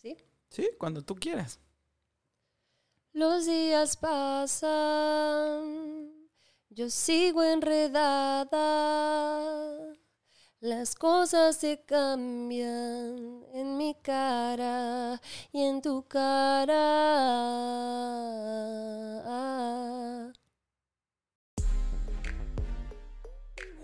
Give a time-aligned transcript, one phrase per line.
[0.00, 0.16] ¿Sí?
[0.48, 1.60] Sí, cuando tú quieras.
[3.12, 4.70] Los días pasan,
[6.70, 8.48] yo sigo enredada.
[10.60, 15.20] Las cosas se cambian en mi cara
[15.52, 16.70] y en tu cara.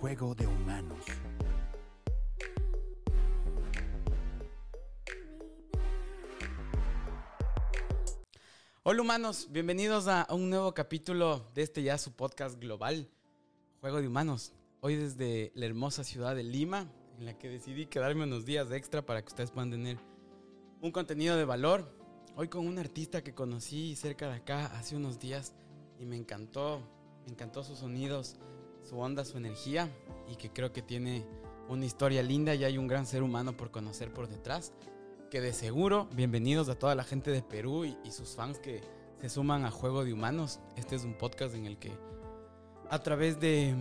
[0.01, 1.05] Juego de humanos.
[8.89, 13.11] Hola humanos, bienvenidos a un nuevo capítulo de este ya su podcast global,
[13.81, 14.53] Juego de Humanos.
[14.81, 16.87] Hoy desde la hermosa ciudad de Lima,
[17.19, 19.99] en la que decidí quedarme unos días extra para que ustedes puedan tener
[20.81, 21.93] un contenido de valor.
[22.37, 25.53] Hoy con un artista que conocí cerca de acá hace unos días
[25.99, 26.81] y me encantó,
[27.25, 28.37] me encantó sus sonidos,
[28.85, 29.91] su onda, su energía
[30.31, 31.27] y que creo que tiene
[31.69, 34.73] una historia linda y hay un gran ser humano por conocer por detrás.
[35.41, 38.81] De seguro, bienvenidos a toda la gente de Perú y, y sus fans que
[39.21, 40.61] se suman a Juego de Humanos.
[40.77, 41.93] Este es un podcast en el que
[42.89, 43.75] a través de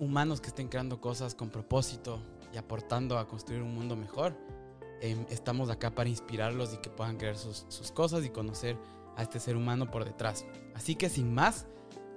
[0.00, 2.20] humanos que estén creando cosas con propósito
[2.54, 4.34] y aportando a construir un mundo mejor,
[5.02, 8.78] em, estamos acá para inspirarlos y que puedan crear sus, sus cosas y conocer
[9.14, 10.46] a este ser humano por detrás.
[10.74, 11.66] Así que sin más,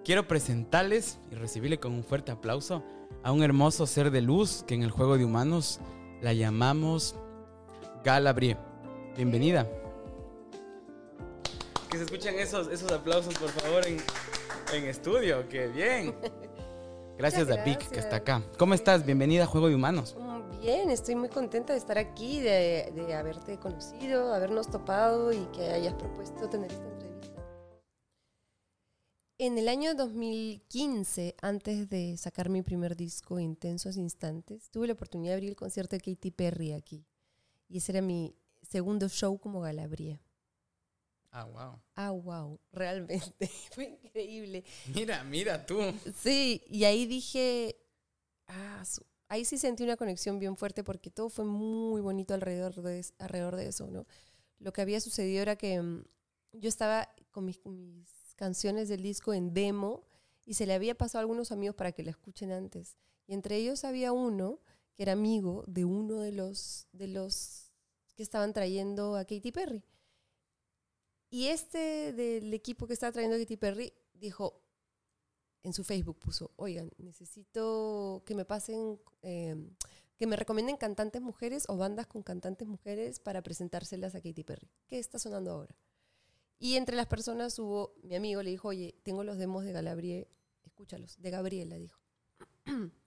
[0.05, 2.85] quiero presentarles y recibirle con un fuerte aplauso
[3.21, 5.81] a un hermoso ser de luz que en el juego de humanos
[6.21, 7.15] la llamamos
[8.03, 8.70] Galabrie.
[9.15, 9.67] Bienvenida.
[11.89, 13.97] Que se escuchen esos, esos aplausos, por favor, en,
[14.73, 15.47] en estudio.
[15.49, 16.15] ¡Qué bien!
[17.17, 18.41] Gracias a Vic, que está acá.
[18.57, 19.05] ¿Cómo estás?
[19.05, 20.15] Bienvenida a Juego de Humanos.
[20.61, 25.71] Bien, estoy muy contenta de estar aquí, de, de haberte conocido, habernos topado y que
[25.71, 27.43] hayas propuesto tener esta entrevista.
[29.37, 35.31] En el año 2015, antes de sacar mi primer disco, Intensos Instantes, tuve la oportunidad
[35.31, 37.05] de abrir el concierto de Katy Perry aquí.
[37.67, 38.35] Y ese era mi
[38.71, 40.21] segundo show como Galabría.
[41.31, 41.81] Ah, wow.
[41.95, 44.63] Ah, wow, realmente, fue increíble.
[44.93, 45.79] Mira, mira tú.
[46.15, 47.77] Sí, y ahí dije,
[48.47, 48.83] ah,
[49.27, 53.55] ahí sí sentí una conexión bien fuerte porque todo fue muy bonito alrededor de, alrededor
[53.55, 54.05] de eso, ¿no?
[54.59, 56.03] Lo que había sucedido era que mm,
[56.53, 60.03] yo estaba con mis, mis canciones del disco en demo
[60.45, 62.97] y se le había pasado a algunos amigos para que la escuchen antes.
[63.27, 64.59] Y entre ellos había uno
[64.95, 67.60] que era amigo de uno de los, de los
[68.21, 69.83] estaban trayendo a Katy Perry.
[71.29, 74.61] Y este del equipo que estaba trayendo a Katy Perry dijo,
[75.63, 79.55] en su Facebook puso, oigan, necesito que me pasen, eh,
[80.17, 84.69] que me recomienden cantantes mujeres o bandas con cantantes mujeres para presentárselas a Katy Perry.
[84.87, 85.75] ¿Qué está sonando ahora?
[86.59, 90.27] Y entre las personas hubo, mi amigo le dijo, oye, tengo los demos de Galabrie,
[90.63, 91.99] escúchalos, de Gabriela, dijo.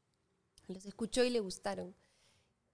[0.68, 1.94] los escuchó y le gustaron.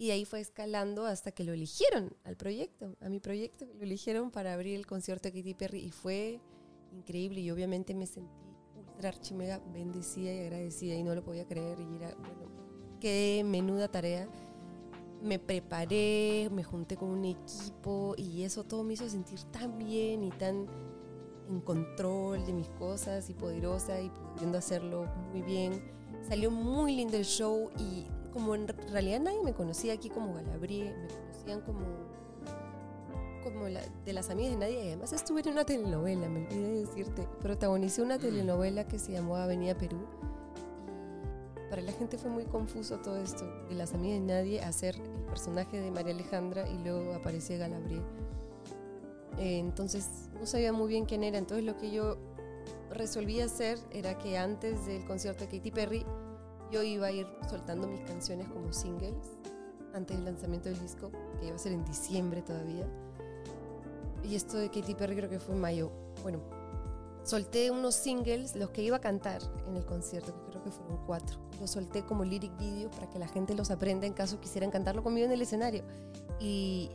[0.01, 3.67] Y de ahí fue escalando hasta que lo eligieron al proyecto, a mi proyecto.
[3.75, 6.41] Lo eligieron para abrir el concierto de Katy Perry y fue
[6.91, 7.43] increíble.
[7.43, 8.33] Y obviamente me sentí
[8.75, 11.79] ultra archi mega bendecida y agradecida y no lo podía creer.
[11.81, 12.51] Y era, bueno,
[12.99, 14.27] qué menuda tarea.
[15.23, 20.25] Me preparé, me junté con un equipo y eso todo me hizo sentir tan bien
[20.25, 20.67] y tan
[21.47, 25.79] en control de mis cosas y poderosa y pudiendo hacerlo muy bien.
[26.27, 30.95] Salió muy lindo el show y como en realidad nadie me conocía aquí como Galabrie,
[30.95, 31.81] me conocían como
[33.43, 36.69] como la, de las amigas de nadie y además estuve en una telenovela, me olvidé
[36.69, 40.07] de decirte, protagonicé una telenovela que se llamó Avenida Perú
[41.67, 44.97] y para la gente fue muy confuso todo esto de las amigas de nadie hacer
[44.97, 48.03] el personaje de María Alejandra y luego aparecía Galabrie.
[49.39, 52.19] Eh, entonces no sabía muy bien quién era, entonces lo que yo
[52.91, 56.05] resolví hacer era que antes del concierto de Katy Perry
[56.71, 59.17] yo iba a ir soltando mis canciones como singles
[59.95, 62.87] antes del lanzamiento del disco, que iba a ser en diciembre todavía.
[64.23, 65.91] Y esto de Katy Perry creo que fue en mayo.
[66.23, 66.39] Bueno,
[67.25, 70.99] solté unos singles, los que iba a cantar en el concierto, que creo que fueron
[71.07, 71.39] cuatro.
[71.61, 75.03] Los solté como lyric video para que la gente los aprenda en caso quisieran cantarlo
[75.03, 75.83] conmigo en el escenario.
[76.39, 76.91] Y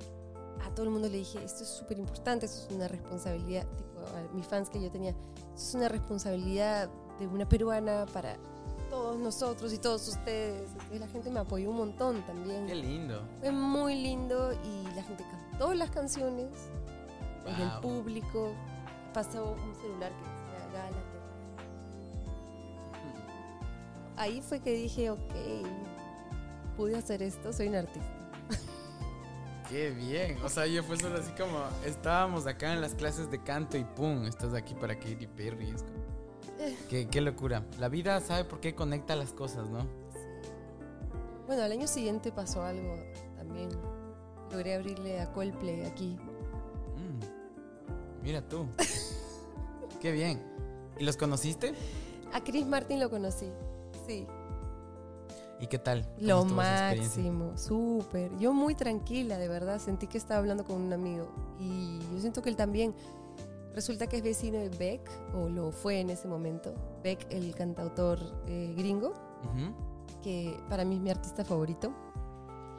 [0.64, 4.00] a todo el mundo le dije, esto es súper importante, esto es una responsabilidad, tipo
[4.00, 5.14] a mis fans que yo tenía,
[5.56, 6.90] es una responsabilidad
[7.20, 8.38] de una peruana para
[8.96, 10.70] todos nosotros y todos ustedes.
[10.72, 12.66] Entonces la gente me apoyó un montón también.
[12.66, 13.22] Qué lindo.
[13.42, 16.48] Fue muy lindo y la gente cantó las canciones
[17.46, 18.54] en el público.
[19.14, 21.16] Pasó un celular que decía Gálate.
[24.18, 25.20] Ahí fue que dije, ok,
[26.78, 28.12] pude hacer esto, soy un artista.
[29.70, 30.38] Qué bien.
[30.44, 33.84] O sea, yo fue solo así como estábamos acá en las clases de canto y
[33.84, 35.72] pum, estás aquí para Katy Perry.
[35.72, 36.05] Es como-
[36.90, 37.66] Qué, qué locura.
[37.80, 39.82] La vida sabe por qué conecta las cosas, ¿no?
[39.82, 40.20] Sí.
[41.48, 42.98] Bueno, al año siguiente pasó algo
[43.36, 43.70] también.
[44.52, 46.18] Logré abrirle a Coldplay aquí.
[48.26, 48.66] Mira tú.
[50.02, 50.42] Qué bien.
[50.98, 51.74] ¿Y los conociste?
[52.34, 53.52] A Chris Martin lo conocí,
[54.08, 54.26] sí.
[55.60, 56.04] ¿Y qué tal?
[56.16, 58.36] ¿Cómo Lo máximo, súper.
[58.40, 59.80] Yo muy tranquila, de verdad.
[59.80, 61.28] Sentí que estaba hablando con un amigo.
[61.60, 62.94] Y yo siento que él también.
[63.76, 65.02] Resulta que es vecino de Beck,
[65.36, 66.74] o lo fue en ese momento.
[67.04, 69.10] Beck, el cantautor eh, gringo,
[69.44, 70.22] Ujú.
[70.24, 71.92] que para mí es mi artista favorito.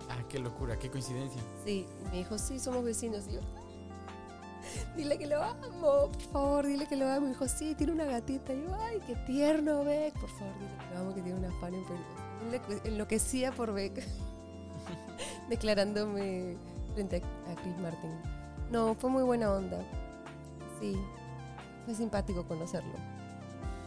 [0.08, 1.42] Ah, qué locura, qué coincidencia.
[1.64, 3.26] Sí, me dijo, sí, somos vecinos.
[3.28, 3.40] Y yo,
[4.96, 7.22] dile que lo amo, por favor, dile que lo amo.
[7.22, 8.54] Me dijo, sí, tiene una gatita.
[8.54, 10.18] Y yo, ay, qué tierno, Beck.
[10.18, 11.98] Por favor, dile que lo amo, que tiene una fan en Perú.
[12.50, 14.02] Enloque- Enloquecía por Beck,
[15.50, 16.56] declarándome
[16.94, 17.22] frente
[17.52, 18.10] a Chris Martin.
[18.70, 19.78] No, fue muy buena onda.
[20.80, 20.96] Sí,
[21.84, 22.94] fue simpático conocerlo.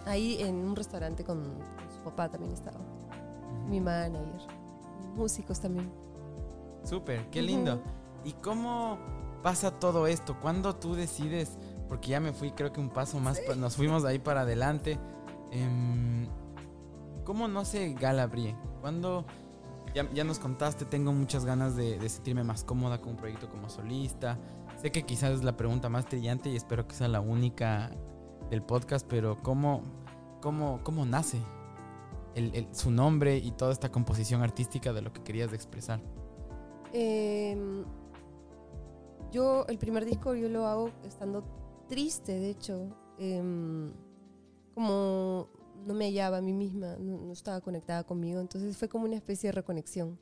[0.06, 2.80] Ahí en un restaurante con, con su papá también estaba.
[3.68, 4.42] Mi manager,
[5.16, 5.92] músicos también.
[6.84, 7.82] Súper, qué lindo.
[8.24, 8.98] ¿Y cómo
[9.44, 10.38] pasa todo esto?
[10.42, 11.58] ¿Cuándo tú decides?
[11.88, 14.42] Porque ya me fui, creo que un paso más, pa- nos fuimos de ahí para
[14.42, 14.98] adelante.
[15.52, 16.28] Em,
[17.26, 18.56] ¿Cómo no se galabrie?
[18.82, 19.26] ¿Cuándo?
[19.94, 23.50] Ya, ya nos contaste, tengo muchas ganas de, de sentirme más cómoda con un proyecto
[23.50, 24.38] como solista.
[24.82, 27.92] Sé que quizás es la pregunta más brillante y espero que sea la única
[28.50, 29.82] del podcast, pero ¿cómo,
[30.42, 31.38] cómo, cómo nace
[32.36, 36.00] el- el- su nombre y toda esta composición artística de lo que querías expresar?
[36.94, 37.84] Em,
[39.32, 41.44] yo, el primer disco yo lo hago estando
[41.88, 42.88] triste, de hecho.
[43.18, 43.92] Em,
[44.74, 45.50] como
[45.86, 48.40] no me hallaba a mí misma, no estaba conectada conmigo.
[48.40, 50.18] Entonces fue como una especie de reconexión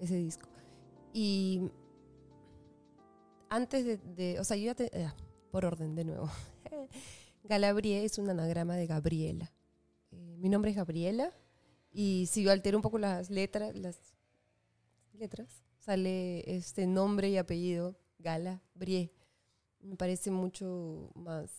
[0.00, 0.48] ese disco.
[1.12, 1.70] Y
[3.50, 5.10] antes de, de- o sea, yo ya te, eh,
[5.50, 6.30] por orden de nuevo.
[7.44, 9.50] Galabrie es un anagrama de Gabriela.
[10.10, 11.32] Eh, mi nombre es Gabriela
[11.92, 13.98] y si yo altero un poco las letras, las
[15.14, 19.12] letras, sale este nombre y apellido, Gala Brie.
[19.80, 21.50] Me parece mucho más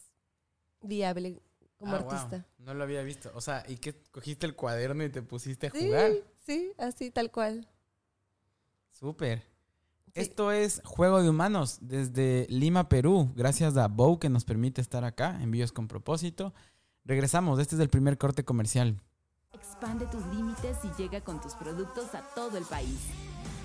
[0.82, 1.42] viable
[1.78, 2.12] como Ah, wow.
[2.12, 2.46] artista.
[2.60, 3.32] No lo había visto.
[3.34, 3.96] O sea, ¿y qué?
[4.12, 6.12] ¿Cogiste el cuaderno y te pusiste a Sí, jugar?
[6.46, 7.68] sí, así tal cual.
[8.92, 9.42] Súper.
[10.14, 10.22] Sí.
[10.22, 13.32] Esto es Juego de Humanos desde Lima, Perú.
[13.36, 15.38] Gracias a Bow que nos permite estar acá.
[15.42, 16.54] Envíos con propósito.
[17.06, 17.60] Regresamos.
[17.60, 19.02] Este es el primer corte comercial.
[19.54, 23.00] Expande tus límites y llega con tus productos a todo el país.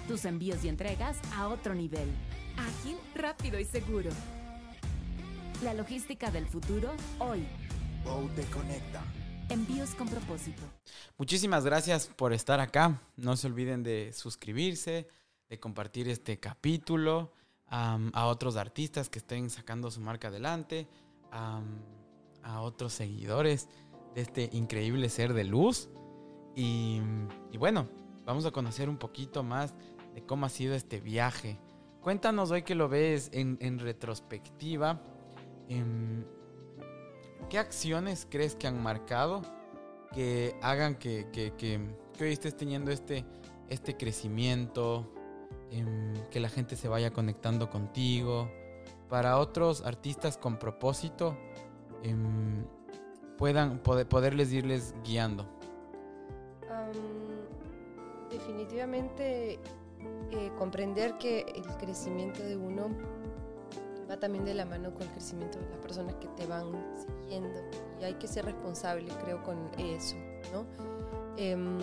[0.08, 2.08] Tus envíos y entregas a otro nivel.
[2.56, 4.10] Ágil, rápido y seguro.
[5.62, 7.46] La logística del futuro hoy.
[8.04, 9.02] Bow te conecta.
[9.48, 10.62] Envíos con propósito.
[11.18, 13.00] Muchísimas gracias por estar acá.
[13.16, 15.08] No se olviden de suscribirse,
[15.60, 17.32] compartir este capítulo
[17.66, 20.86] a otros artistas que estén sacando su marca adelante,
[21.32, 23.68] a otros seguidores
[24.14, 25.88] de este increíble ser de luz.
[26.54, 27.00] Y,
[27.58, 27.88] bueno,
[28.24, 29.74] vamos a conocer un poquito más
[30.14, 31.58] de cómo ha sido este viaje.
[32.00, 35.02] Cuéntanos hoy que lo ves en, retrospectiva.
[35.68, 36.24] em,
[37.50, 39.42] ¿Qué acciones crees que han marcado
[40.12, 43.24] que hagan que, que- hoy estés teniendo este,
[43.68, 45.12] este crecimiento,
[46.30, 48.48] que la gente se vaya conectando contigo.
[49.08, 51.36] Para otros artistas con propósito,
[52.02, 52.64] em,
[53.38, 55.44] puedan pode- poderles irles guiando.
[56.70, 56.92] Am,
[58.30, 59.58] definitivamente
[60.30, 62.88] eh, comprender que el crecimiento de uno
[64.10, 66.66] va también de la mano con el crecimiento de las personas que te van
[67.22, 67.58] siguiendo
[68.00, 70.16] y hay que ser responsable creo con eso
[70.52, 70.66] ¿no?
[71.38, 71.78] Em,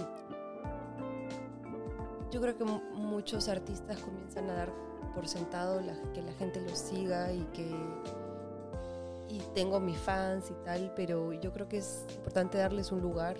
[2.31, 4.73] yo creo que mu- muchos artistas comienzan a dar
[5.13, 7.69] por sentado la- que la gente los siga y que
[9.29, 13.37] y tengo mis fans y tal pero yo creo que es importante darles un lugar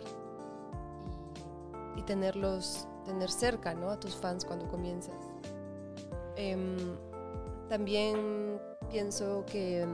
[1.96, 3.90] y, y tenerlos, tener cerca ¿no?
[3.90, 5.16] a tus fans cuando comienzas.
[6.38, 6.78] Em,
[7.70, 9.86] también pienso que...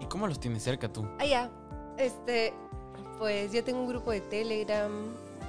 [0.00, 1.06] ¿Y cómo los tienes cerca tú?
[1.20, 1.50] Ah, ya.
[1.96, 2.52] Este,
[3.18, 4.90] pues yo tengo un grupo de Telegram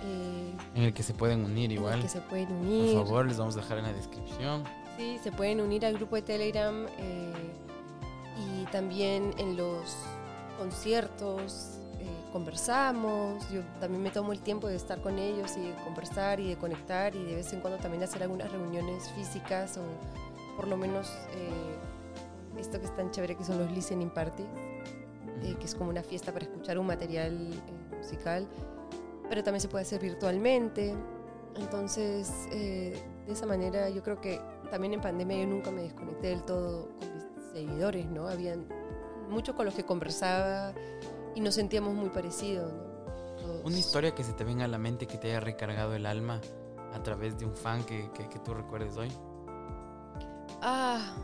[0.03, 2.01] eh, En el que se pueden unir en el igual.
[2.01, 2.95] que se pueden Por unir.
[2.95, 4.63] favor, les vamos a dejar en la descripción.
[4.97, 7.33] Sí, se pueden unir al grupo de Telegram eh,
[8.61, 9.95] y también en los
[10.57, 13.49] conciertos eh, conversamos.
[13.51, 16.57] Yo también me tomo el tiempo de estar con ellos y de conversar y de
[16.57, 19.81] conectar y de vez en cuando también hacer algunas reuniones físicas o
[20.55, 24.45] por lo menos eh, esto que es tan chévere que son los listening parties,
[25.41, 28.47] eh, que es como una fiesta para escuchar un material eh, musical,
[29.33, 30.93] pero también se puede hacer virtualmente.
[31.55, 36.27] Entonces, eh, de esa manera yo creo que también en pandemia yo nunca me desconecté
[36.27, 38.27] del todo con mis seguidores, ¿no?
[38.27, 38.67] Habían
[39.29, 40.75] muchos con los que conversaba
[41.33, 43.53] y nos sentíamos muy parecidos, ¿no?
[43.65, 46.39] Una historia que se te venga a la mente que te haya recargado el alma
[46.93, 49.11] a través de un fan que, que- que tú recuerdes hoy.
[50.61, 51.15] Ah.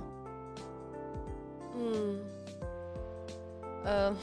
[1.76, 2.22] Mm.
[3.86, 4.14] Ah,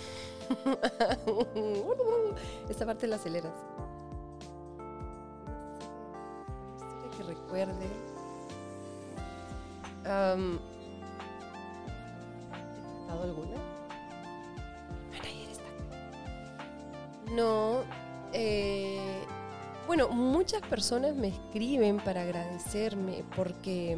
[2.69, 3.53] esta parte la aceleras.
[6.77, 7.87] Historia que recuerde.
[10.05, 10.59] Am,
[12.51, 13.57] ¿Te he contado alguna?
[15.51, 15.65] Está-
[17.35, 17.81] No.
[18.33, 19.23] eh,
[19.87, 23.97] bueno, muchas personas me escriben para agradecerme porque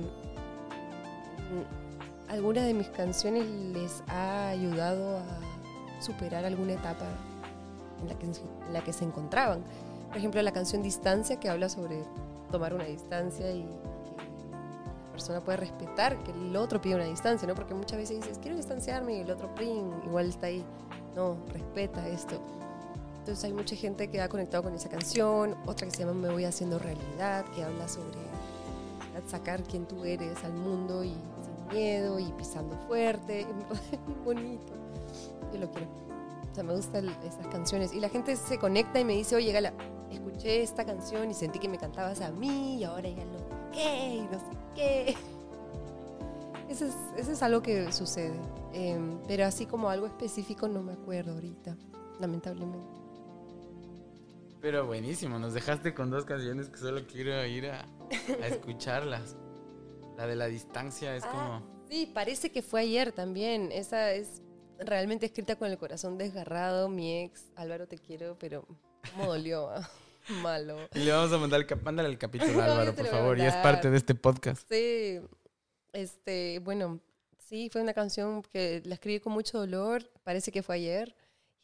[1.50, 5.24] mm, alguna de mis canciones les ha ayudado a
[6.00, 7.06] superar alguna etapa
[8.00, 9.62] en la que, se encontraban.
[10.08, 12.04] Por ejemplo, la canción Distancia, que habla sobre
[12.50, 14.22] tomar una distancia y que
[15.04, 17.54] la persona puede respetar que el otro pide una distancia, ¿no?
[17.54, 20.64] Porque muchas veces dices, quiero distanciarme y el otro prin, igual está ahí.
[21.16, 22.40] No, respeta esto.
[23.18, 26.30] Entonces hay mucha gente que ha conectado con esa canción, otra que se llama Me
[26.30, 28.18] voy haciendo realidad, que habla sobre
[29.26, 33.46] sacar quién tú eres al mundo y sin miedo y pisando fuerte.
[34.24, 34.87] Bonito.
[35.52, 35.86] Yo lo quiero.
[36.50, 37.92] O sea, me gustan esas canciones.
[37.92, 39.72] Y la gente se conecta y me dice, oye, Gala,
[40.10, 44.14] escuché esta canción y sentí que me cantabas a mí y ahora ya lo qué
[44.16, 45.16] y no sé qué.
[46.68, 48.38] Eso es, eso es algo que sucede.
[48.74, 51.74] Em, pero así como algo específico no me acuerdo ahorita,
[52.20, 52.92] lamentablemente.
[54.60, 57.86] Pero buenísimo, nos dejaste con dos canciones que solo quiero ir a,
[58.42, 59.34] a escucharlas.
[60.18, 61.30] La de la distancia es Ah.
[61.62, 61.78] como...
[61.88, 63.70] Sí, parece que fue ayer también.
[63.72, 64.42] Esa es
[64.78, 66.88] realmente escrita con el corazón desgarrado.
[66.88, 68.66] Mi ex, Álvaro, te quiero, pero
[69.12, 69.70] cómo dolió.
[69.74, 69.88] ah?
[70.42, 70.76] Malo.
[70.94, 73.38] Y le vamos a mandar el, mándale el capítulo No, Álvaro, por favor.
[73.38, 74.62] Y es parte de este podcast.
[74.68, 75.20] Sí,
[75.92, 77.00] este, bueno,
[77.38, 80.10] sí, fue una canción que la escribí con mucho dolor.
[80.24, 81.14] Parece que fue ayer.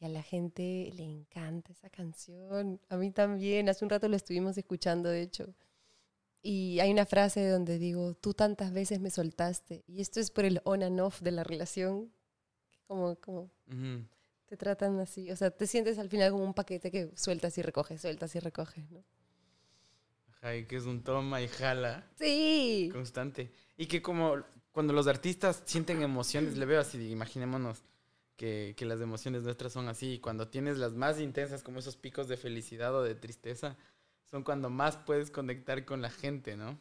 [0.01, 2.81] Y a la gente le encanta esa canción.
[2.89, 3.69] A mí también.
[3.69, 5.55] Hace un rato lo estuvimos escuchando, de hecho.
[6.43, 9.85] Y hay una frase donde digo, tú tantas veces me soltaste.
[9.87, 12.13] Y esto es por el on and off de la relación.
[12.87, 13.51] Como, como
[14.47, 15.31] te tratan así.
[15.31, 18.41] O sea, te sientes al final como un paquete que sueltas y recoges, sueltas y
[18.41, 19.03] recoges, ¿no?
[20.29, 22.91] Ajá, y que es un toma y jala Sí.
[22.93, 23.51] constante.
[23.77, 24.37] Y que como
[24.73, 27.83] cuando los artistas sienten emociones, le veo así, imaginémonos
[28.37, 30.15] que, que las emociones nuestras son así.
[30.15, 33.77] Y cuando tienes las más intensas, como esos picos de felicidad o de tristeza,
[34.31, 36.79] son cuando más puedes conectar con la gente, ¿no?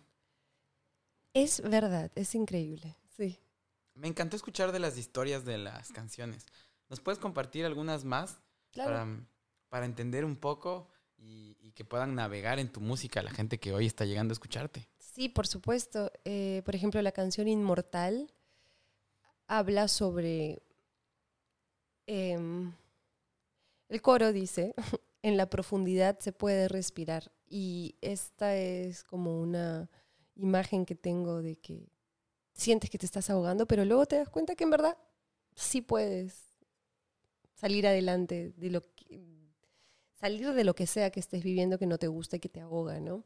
[1.33, 2.95] Es verdad, es increíble.
[3.15, 3.39] Sí.
[3.95, 6.45] Me encantó escuchar de las historias de las canciones.
[6.89, 8.39] ¿Nos puedes compartir algunas más
[8.71, 8.91] Claro.
[8.91, 9.07] para,
[9.69, 13.71] para entender un poco y, y que puedan navegar en tu música la gente que
[13.73, 14.88] hoy está llegando a escucharte?
[14.97, 16.12] Sí, por supuesto.
[16.25, 18.33] Eh, por ejemplo, la canción Inmortal
[19.47, 20.63] habla sobre...
[22.07, 22.73] em,
[23.89, 24.73] el coro dice,
[25.21, 27.31] en la profundidad se puede respirar.
[27.47, 29.89] Y esta es como una
[30.35, 31.88] imagen que tengo de que
[32.53, 34.98] sientes que te estás ahogando, pero luego te das cuenta que en verdad
[35.55, 36.43] sí puedes
[37.55, 39.22] salir adelante de lo que,
[40.19, 42.62] salir de lo que sea que estés viviendo que no te gusta y que te
[42.62, 43.24] ahoga, ¿no?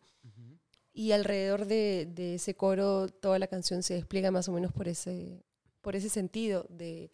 [0.93, 4.87] Y alrededor de, de ese coro, toda la canción se despliega más o menos por
[4.87, 5.43] ese,
[5.81, 7.11] por ese sentido de,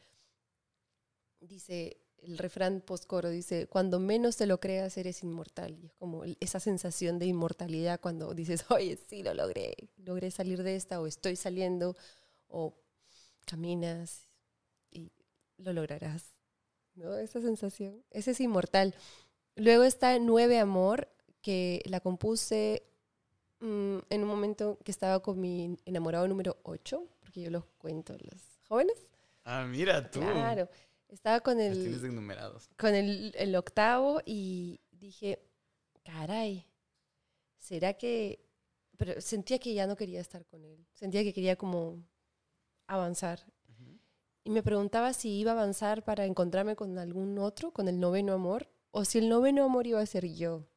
[1.41, 5.77] dice, el refrán post-coro dice, cuando menos te lo creas, eres inmortal.
[5.81, 10.63] Y es como esa sensación de inmortalidad cuando dices, oye, sí, lo logré, logré salir
[10.63, 11.95] de esta, o estoy saliendo,
[12.47, 12.73] o
[13.45, 14.27] caminas
[14.91, 15.11] y
[15.57, 16.23] lo lograrás.
[16.95, 17.17] ¿No?
[17.17, 18.93] Esa sensación, ese es inmortal.
[19.55, 21.09] Luego está Nueve Amor,
[21.41, 22.83] que la compuse
[23.59, 28.13] mm, en un momento que estaba con mi enamorado número 8, porque yo los cuento
[28.13, 28.95] a los jóvenes.
[29.43, 30.19] Ah, mira tú.
[30.19, 30.69] Claro.
[31.13, 32.69] Estaba con el, enumerados.
[32.75, 35.39] con el, el octavo y dije,
[36.03, 36.67] caray,
[37.59, 38.43] ¿será que...?
[38.97, 40.87] Pero sentía que ya no quería estar con él.
[40.93, 42.03] Sentía que quería como
[42.87, 43.45] avanzar.
[44.43, 48.33] Y me preguntaba si iba a avanzar para encontrarme con algún otro, con el noveno
[48.33, 50.67] amor, o si el noveno amor iba a ser yo.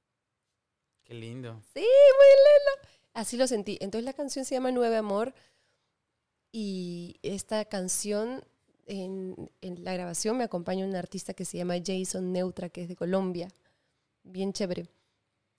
[1.03, 1.63] Qué lindo.
[1.73, 2.89] Sí, muy lindo.
[3.15, 3.79] Así lo sentí.
[3.81, 5.35] Entonces la canción se llama Nueve Amor
[6.53, 8.45] y esta canción
[8.87, 12.97] en, la grabación me acompaña un artista que se llama Jason Neutra, que es de
[12.97, 13.49] Colombia.
[14.25, 14.89] Bien chévere.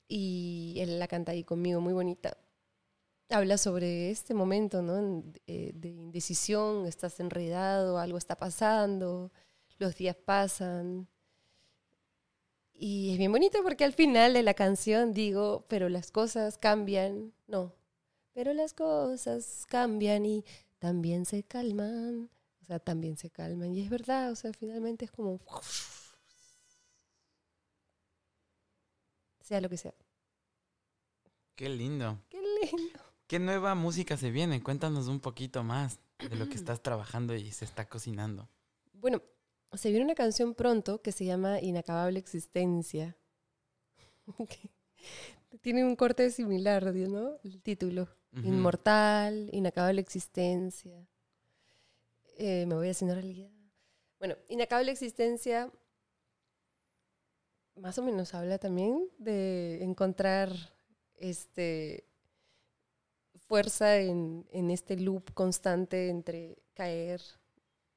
[0.07, 2.37] Y él la canta ahí conmigo, muy bonita.
[3.29, 4.97] Habla sobre este momento, ¿no?
[4.97, 9.31] En- eh, de indecisión, estás enredado, algo está pasando,
[9.79, 11.07] los días pasan,
[12.79, 17.33] y es bien bonito porque al final de la canción digo, pero las cosas cambian.
[17.47, 17.73] No,
[18.33, 20.45] pero las cosas cambian y
[20.79, 22.29] también se calman.
[22.67, 23.73] O sea, también se calman.
[23.73, 25.39] Y es verdad, o sea, finalmente es como...
[29.39, 29.93] Sea lo que sea.
[31.55, 32.19] Qué lindo.
[32.27, 32.99] Qué lindo.
[33.25, 34.61] ¿Qué nueva música se viene?
[34.61, 38.49] Cuéntanos un poquito más de lo que estás trabajando y se está cocinando.
[38.91, 39.21] Bueno,
[39.71, 43.15] se viene una canción pronto que se llama Inacabable Existencia.
[45.61, 47.37] Tiene un corte similar, ¿no?
[47.45, 48.09] El título.
[48.43, 51.07] Inmortal, Inacabable Existencia.
[52.37, 53.49] Eh, me voy haciendo realidad.
[54.19, 55.71] Bueno, Inacabable Existencia
[57.77, 60.51] más o menos habla también de encontrar
[61.15, 62.05] este
[63.47, 67.21] fuerza en, en este loop constante entre caer,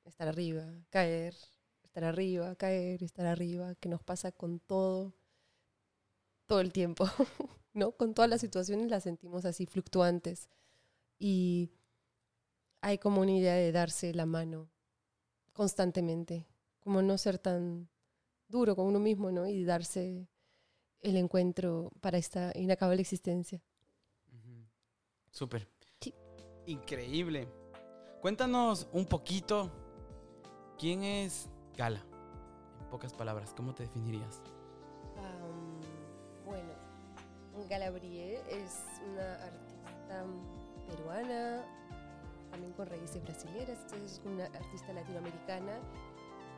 [0.05, 1.35] estar arriba, caer,
[1.83, 5.15] estar arriba, caer, estar arriba, que nos pasa con todo,
[6.47, 7.05] todo el tiempo,
[7.73, 7.93] ¿no?
[7.93, 10.49] Con todas las situaciones las sentimos así fluctuantes.
[11.19, 11.71] Y
[12.81, 14.71] hay como una idea de darse la mano
[15.53, 16.47] constantemente,
[16.81, 17.89] como no ser tan
[18.49, 19.47] duro con uno mismo, ¿no?
[19.47, 20.29] Y darse
[21.01, 23.63] el encuentro para esta inacabable existencia.
[24.29, 24.65] Ujú.
[25.31, 25.69] Súper.
[26.01, 26.15] Sí.
[26.67, 27.49] Increíble.
[28.21, 29.71] Cuéntanos un poquito
[30.79, 32.05] quién es Gala.
[32.81, 34.43] En pocas palabras, ¿cómo te definirías?
[35.17, 35.81] Am,
[36.45, 36.73] bueno,
[37.69, 40.25] Galabrie es una artista
[40.87, 41.65] peruana,
[42.51, 45.79] también con raíces brasileñas, es una artista latinoamericana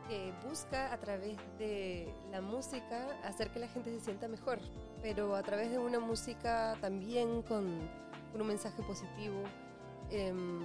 [0.08, 4.58] que busca a través de la música hacer que la gente se sienta mejor,
[5.00, 7.78] pero a través de una música también con,
[8.32, 9.42] con un mensaje positivo,
[10.10, 10.60] em,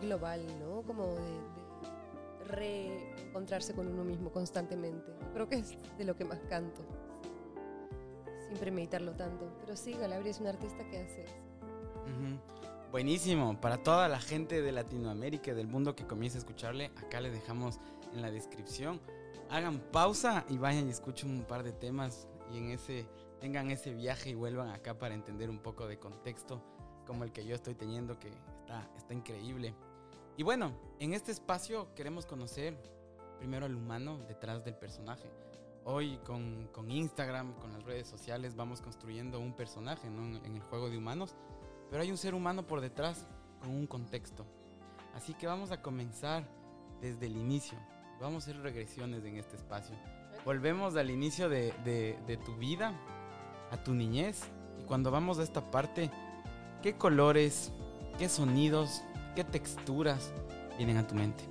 [0.00, 0.82] global, ¿no?
[0.82, 1.20] Como de,
[2.38, 5.12] de reencontrarse con uno mismo constantemente.
[5.32, 6.82] Creo que es de lo que más canto,
[8.48, 9.56] sin premeditarlo tanto.
[9.60, 11.34] Pero sí, Galabria es un artista que hace eso.
[12.04, 12.63] Ujú.
[12.94, 13.60] Buenísimo.
[13.60, 17.32] Para toda la gente de Latinoamérica y del mundo que comience a escucharle, acá le
[17.32, 17.80] dejamos
[18.12, 19.00] en la descripción.
[19.50, 23.08] Hagan pausa y vayan y escuchen un par de temas y en ese
[23.40, 26.62] tengan ese viaje y vuelvan acá para entender un poco de contexto
[27.04, 28.28] como el que yo estoy teniendo que
[28.60, 29.74] está, está increíble.
[30.36, 30.70] Y bueno,
[31.00, 32.80] en este espacio queremos conocer
[33.38, 35.28] primero al humano detrás del personaje.
[35.84, 40.90] Hoy con, con Instagram, con las redes sociales, vamos construyendo un personaje en el juego
[40.90, 41.34] de humanos.
[41.94, 43.24] Pero hay un ser humano por detrás
[43.60, 44.44] con un contexto.
[45.14, 46.42] Así que vamos a comenzar
[47.00, 47.78] desde el inicio.
[48.20, 49.94] Vamos a hacer regresiones en este espacio.
[50.44, 52.92] Volvemos al inicio de, de- de tu vida,
[53.70, 54.40] a tu niñez.
[54.80, 56.10] Y cuando vamos a esta parte,
[56.82, 57.70] ¿qué colores,
[58.18, 59.04] qué sonidos,
[59.36, 60.32] qué texturas
[60.76, 61.44] vienen a tu mente?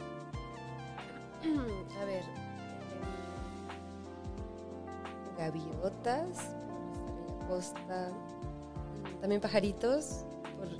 [2.01, 2.23] a ver.
[5.38, 8.12] em, Gaviotas, en la costa.
[9.21, 10.25] También pajaritos,
[10.63, 10.78] por eh,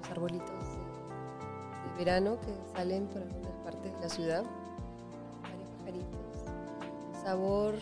[0.00, 4.44] los arbolitos de, de verano que salen por algunas partes de la ciudad.
[5.42, 7.22] Varios pajaritos.
[7.22, 7.74] Sabor,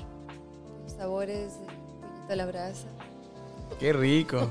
[0.82, 2.88] los sabores de pollito a la brasa.
[3.78, 4.48] ¡Qué rico!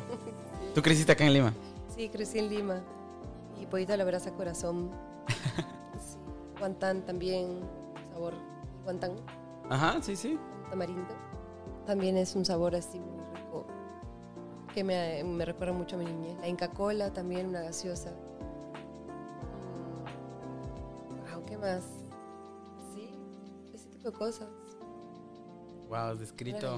[0.74, 1.54] ¿Tú creciste acá en Lima?
[1.96, 2.82] Sí, crecí en Lima.
[3.62, 4.90] Y pollito a la brasa corazón.
[6.00, 6.16] Sí.
[6.60, 7.60] Guantán también,
[8.14, 8.34] sabor
[8.84, 9.12] guantán,
[9.70, 10.38] Ajá, sí, sí.
[10.70, 11.14] tamarindo.
[11.86, 13.26] También es un sabor así muy
[14.78, 16.38] que me, me recuerda mucho a mi niñez.
[16.40, 18.12] La Inca Cola también, una gaseosa.
[21.02, 21.84] Mm, wow, ¿qué más?
[22.94, 23.10] Sí,
[23.74, 24.48] ese tipo de cosas.
[25.90, 26.78] Wow, has descrito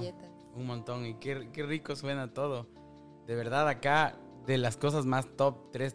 [0.54, 2.68] un montón y qué, qué rico suena todo.
[3.26, 5.94] De verdad, acá, de las cosas más top 3,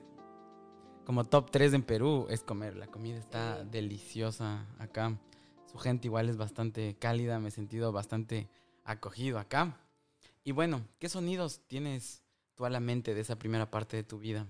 [1.08, 2.76] como top 3 en Perú, es comer.
[2.78, 3.70] La comida está Sí.
[3.72, 5.18] deliciosa acá.
[5.65, 8.48] Su gente igual es bastante cálida, me he sentido bastante
[8.84, 9.80] acogido acá.
[10.45, 14.19] Y bueno, ¿qué sonidos tienes tú a la mente de esa primera parte de tu
[14.19, 14.47] vida?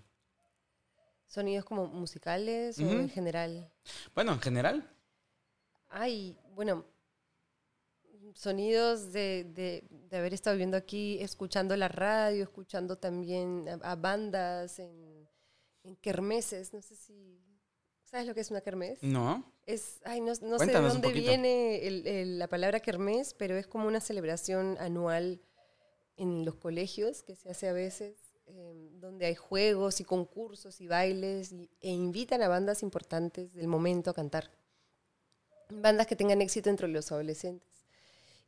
[1.26, 3.72] ¿Sonidos como musicales o en general?
[4.14, 4.90] Bueno, en general.
[5.88, 6.86] Ay, bueno,
[8.34, 13.96] sonidos de, de- de haber estado viviendo aquí, escuchando la radio, escuchando también a, a
[13.96, 15.30] bandas en,
[15.84, 16.74] en kermeses.
[16.74, 17.42] No sé si.
[18.04, 19.02] ¿Sabes lo que es una kermés?
[19.02, 19.50] No.
[19.66, 23.66] Es, ay, no, no sé de dónde viene el- el- la palabra kermés, pero es
[23.66, 25.42] como una celebración anual
[26.18, 28.16] en los colegios que se hace a veces,
[28.48, 33.68] eh, donde hay juegos y concursos y bailes y- e invitan a bandas importantes del
[33.68, 34.50] momento a cantar.
[35.70, 37.68] Bandas que tengan éxito entre los adolescentes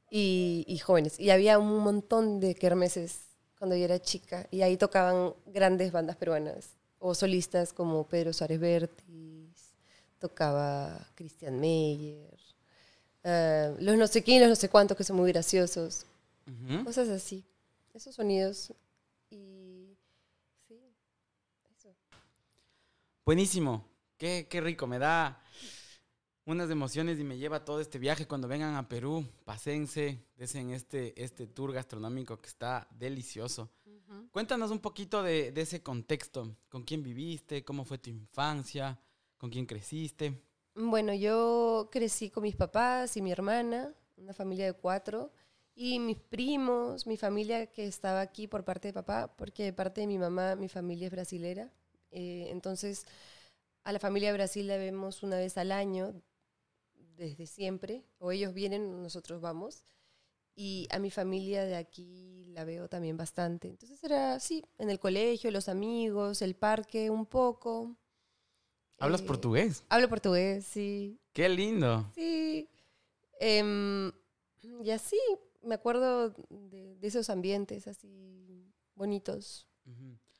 [0.09, 1.19] y, y jóvenes.
[1.19, 3.21] Y había un montón de kermeses
[3.57, 8.59] cuando yo era chica y ahí tocaban grandes bandas peruanas o solistas como Pedro Suárez
[8.59, 9.73] Vértiz,
[10.19, 12.37] tocaba Christian Meyer,
[13.23, 16.05] eh, los no sé quién, los no sé cuántos que son muy graciosos,
[16.85, 17.43] cosas así,
[17.97, 18.73] esos sonidos
[19.29, 19.97] y
[20.67, 20.79] sí,
[21.75, 21.93] eso.
[23.25, 23.85] Buenísimo.
[24.17, 24.87] Qué, qué rico.
[24.87, 25.43] Me da
[26.45, 28.27] unas emociones y me lleva todo este viaje.
[28.27, 33.69] Cuando vengan a Perú, pasense, desen este, este tour gastronómico que está delicioso.
[34.31, 36.55] Cuéntanos un poquito de, de ese contexto.
[36.69, 37.65] ¿Con quién viviste?
[37.65, 38.97] ¿Cómo fue tu infancia?
[39.37, 40.41] ¿Con quién creciste?
[40.75, 45.31] Bueno, yo crecí con mis papás y mi hermana, una familia de cuatro,
[45.79, 50.01] y mis primos, mi familia que estaba aquí por parte de papá, porque de parte
[50.01, 51.71] de mi mamá, mi familia es brasilera.
[52.09, 53.05] Eh, entonces,
[53.83, 56.19] a la familia de Brasil la vemos una vez al año,
[57.15, 59.83] desde siempre, o ellos vienen, nosotros vamos.
[60.55, 63.67] Y a mi familia de aquí la veo también bastante.
[63.69, 67.95] Entonces era así, en el colegio, los amigos, el parque, un poco.
[68.97, 69.83] ¿Hablas Eh, portugués?
[69.89, 71.19] Hablo portugués, sí.
[71.33, 72.11] ¡Qué lindo!
[72.15, 72.67] Sí.
[73.39, 74.11] Em,
[74.83, 75.19] y así,
[75.67, 79.67] me acuerdo de, de esos ambientes así bonitos.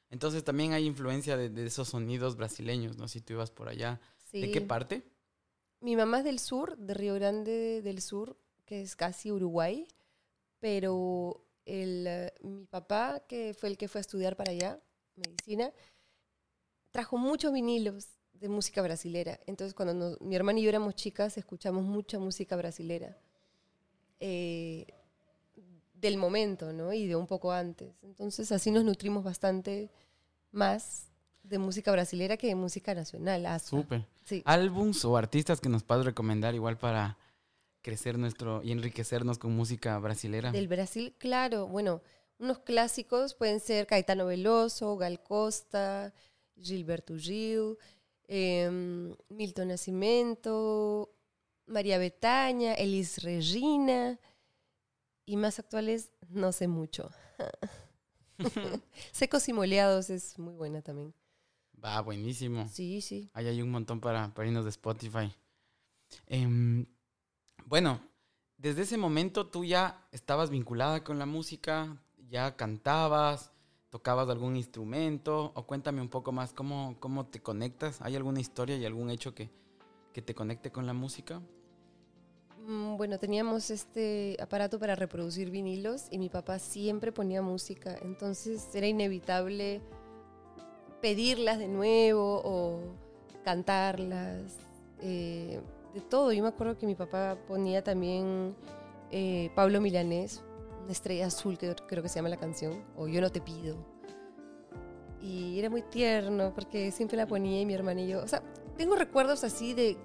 [0.09, 3.07] Entonces también hay influencia de, de esos sonidos brasileños, ¿no?
[3.07, 3.99] Si tú ibas por allá.
[4.31, 4.41] Sí.
[4.41, 5.03] ¿De qué parte?
[5.79, 9.87] Mi mamá es del sur, de Río Grande del Sur, que es casi Uruguay,
[10.59, 14.81] pero el, eh, mi papá, que fue el que fue a estudiar para allá,
[15.15, 15.71] medicina,
[16.91, 19.39] trajo muchos vinilos de música brasilera.
[19.45, 23.17] Entonces, cuando nos- mi hermana y yo éramos chicas, escuchamos mucha música brasilera.
[24.19, 24.87] eh,
[25.99, 26.93] del momento, ¿no?
[26.93, 27.93] Y de un poco antes.
[28.03, 29.89] Entonces, así nos nutrimos bastante
[30.51, 31.07] más
[31.43, 33.45] de música brasilera que de música nacional.
[33.45, 33.69] hasta.
[33.69, 34.05] Súper.
[34.25, 34.41] Sí.
[34.45, 37.17] Álbums o artistas que nos puedas recomendar igual para
[37.81, 40.51] crecer nuestro y enriquecernos con música brasilera.
[40.51, 41.67] Del Brasil, claro.
[41.67, 42.01] Bueno,
[42.38, 46.13] unos clásicos pueden ser Caetano Veloso, Gal Costa,
[46.60, 47.77] Gilberto Gil,
[48.27, 51.13] em, Milton Nascimento,
[51.65, 54.19] María Betaña, Elis Regina.
[55.27, 57.11] Y más actuales, no sé mucho.
[59.11, 61.13] Secos y moleados es muy buena también.
[61.83, 62.67] Va, buenísimo.
[62.69, 63.29] Sí, sí.
[63.33, 65.31] Ahí hay un montón para, para irnos de Spotify.
[66.27, 66.85] Em,
[67.65, 67.99] bueno,
[68.57, 73.51] desde ese momento tú ya estabas vinculada con la música, ya cantabas,
[73.89, 78.01] tocabas algún instrumento, o cuéntame un poco más cómo, cómo te conectas.
[78.01, 79.51] ¿Hay alguna historia y algún hecho que,
[80.13, 81.41] que te conecte con la música?
[82.67, 88.67] Mm, Bueno, teníamos este aparato para reproducir vinilos y mi papá siempre ponía música, entonces
[88.75, 89.82] era inevitable
[91.01, 92.80] pedirlas de nuevo o
[93.45, 94.58] cantarlas,
[95.01, 95.62] eh,
[95.93, 96.34] de todo.
[96.34, 98.53] Yo me acuerdo que mi papá ponía también
[99.12, 100.43] eh, Pablo Milanés,
[100.84, 103.77] una estrella azul que creo que se llama la canción, o Yo no te pido.
[105.21, 108.43] Y era muy tierno porque siempre la ponía y mi hermana y yo, o sea,
[108.77, 109.97] tengo recuerdos así de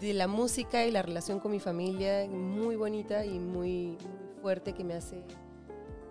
[0.00, 3.98] de la música y la relación con mi familia muy bonita y muy, muy
[4.40, 5.22] fuerte que me hace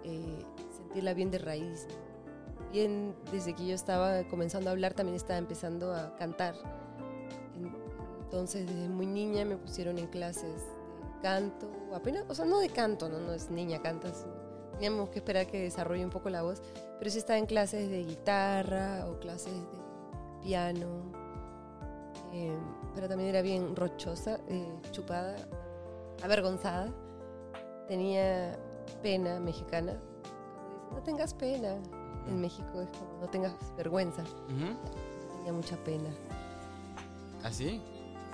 [0.03, 1.87] eh, sentirla bien de raíz.
[2.71, 6.53] Bien, desde que yo estaba comenzando a hablar, también estaba empezando a cantar.
[7.55, 7.73] En-
[8.25, 12.69] Entonces, desde muy niña me pusieron en clases de canto, apenas, o sea, no de
[12.69, 14.27] canto, no, no es niña, cantas.
[14.73, 16.61] Teníamos que esperar que desarrolle un poco la voz,
[16.99, 21.11] pero sí estaba en clases de guitarra o clases de piano.
[22.31, 22.57] Eh,
[22.93, 25.35] pero también era bien rochosa, eh, chupada,
[26.23, 26.91] avergonzada.
[27.87, 28.57] Tenía
[29.01, 29.99] pena mexicana.
[30.91, 31.77] No tengas pena.
[32.27, 34.21] En México es como, no tengas vergüenza.
[34.21, 34.75] Ujú.
[35.37, 36.09] Tenía mucha pena.
[37.43, 37.81] ¿Así?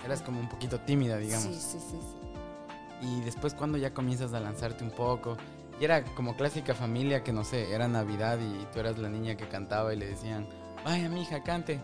[0.04, 1.46] Eras como un poquito tímida, digamos.
[1.46, 3.08] Sí, sí, sí, sí.
[3.08, 5.38] Y después cuando ya comienzas a lanzarte un poco.
[5.80, 9.36] Y era como clásica familia que no sé, era Navidad y tú eras la niña
[9.36, 10.48] que cantaba y le decían,
[10.84, 11.80] vaya mija, cante.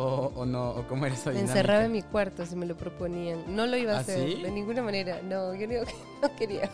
[0.00, 2.76] O, o no, o cómo era esa Me encerraba en mi cuarto si me lo
[2.76, 3.54] proponían.
[3.54, 4.42] No lo iba a ¿Ah, hacer, sí?
[4.42, 5.20] de ninguna manera.
[5.22, 5.82] No, yo que
[6.22, 6.70] no quería.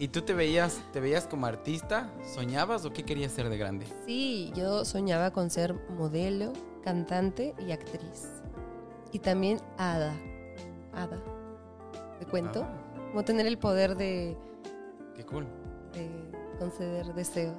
[0.00, 2.10] ¿Y tú te veías, te veías como artista?
[2.34, 3.86] ¿Soñabas o qué querías ser de grande?
[4.06, 6.52] Sí, yo soñaba con ser modelo,
[6.82, 8.28] cantante y actriz.
[9.12, 10.12] Y también hada.
[10.92, 11.22] Hada.
[12.18, 12.64] ¿De cuento?
[12.64, 14.36] Ah, Como tener el poder de,
[15.14, 15.46] qué cool.
[15.92, 16.10] de
[16.58, 17.54] conceder deseos.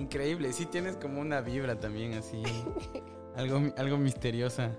[0.00, 2.42] Increíble, sí tienes como una vibra también así,
[3.36, 4.72] algo, algo misteriosa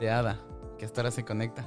[0.00, 0.40] de hada,
[0.78, 1.64] que hasta ahora se conecta.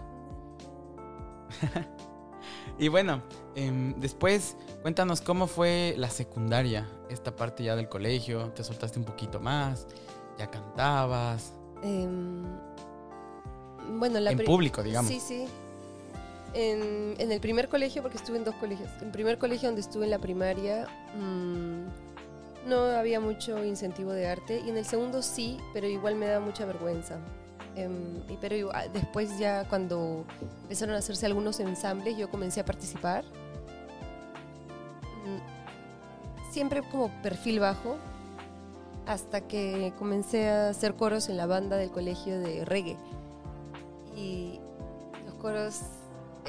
[2.79, 3.21] y bueno,
[3.55, 9.05] em, después cuéntanos cómo fue la secundaria, esta parte ya del colegio, te soltaste un
[9.05, 9.87] poquito más,
[10.37, 12.43] ya cantabas, Em,
[13.97, 15.11] bueno, la en público, digamos.
[15.11, 15.45] Sí, sí.
[16.53, 18.89] En, en el primer colegio, porque estuve en dos colegios.
[18.99, 22.10] En el primer colegio donde estuve en la primaria, mm,
[22.65, 24.61] no había mucho incentivo de arte.
[24.65, 27.17] Y en el segundo sí, pero igual me da mucha vergüenza.
[27.75, 30.25] Em, y pero igual- después ya cuando
[30.63, 33.23] empezaron a hacerse algunos ensambles, yo comencé a participar.
[35.25, 37.95] Mm, Siempre como perfil bajo,
[39.07, 42.97] hasta que comencé a hacer coros en la banda del colegio de reggae.
[44.17, 44.59] Y
[45.25, 45.79] los coros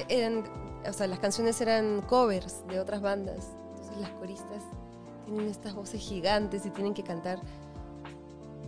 [0.09, 0.43] eran,
[0.85, 3.47] o sea, las canciones eran covers de otras bandas.
[3.71, 4.61] Entonces las coristas
[5.25, 7.39] tienen estas voces gigantes y tienen que cantar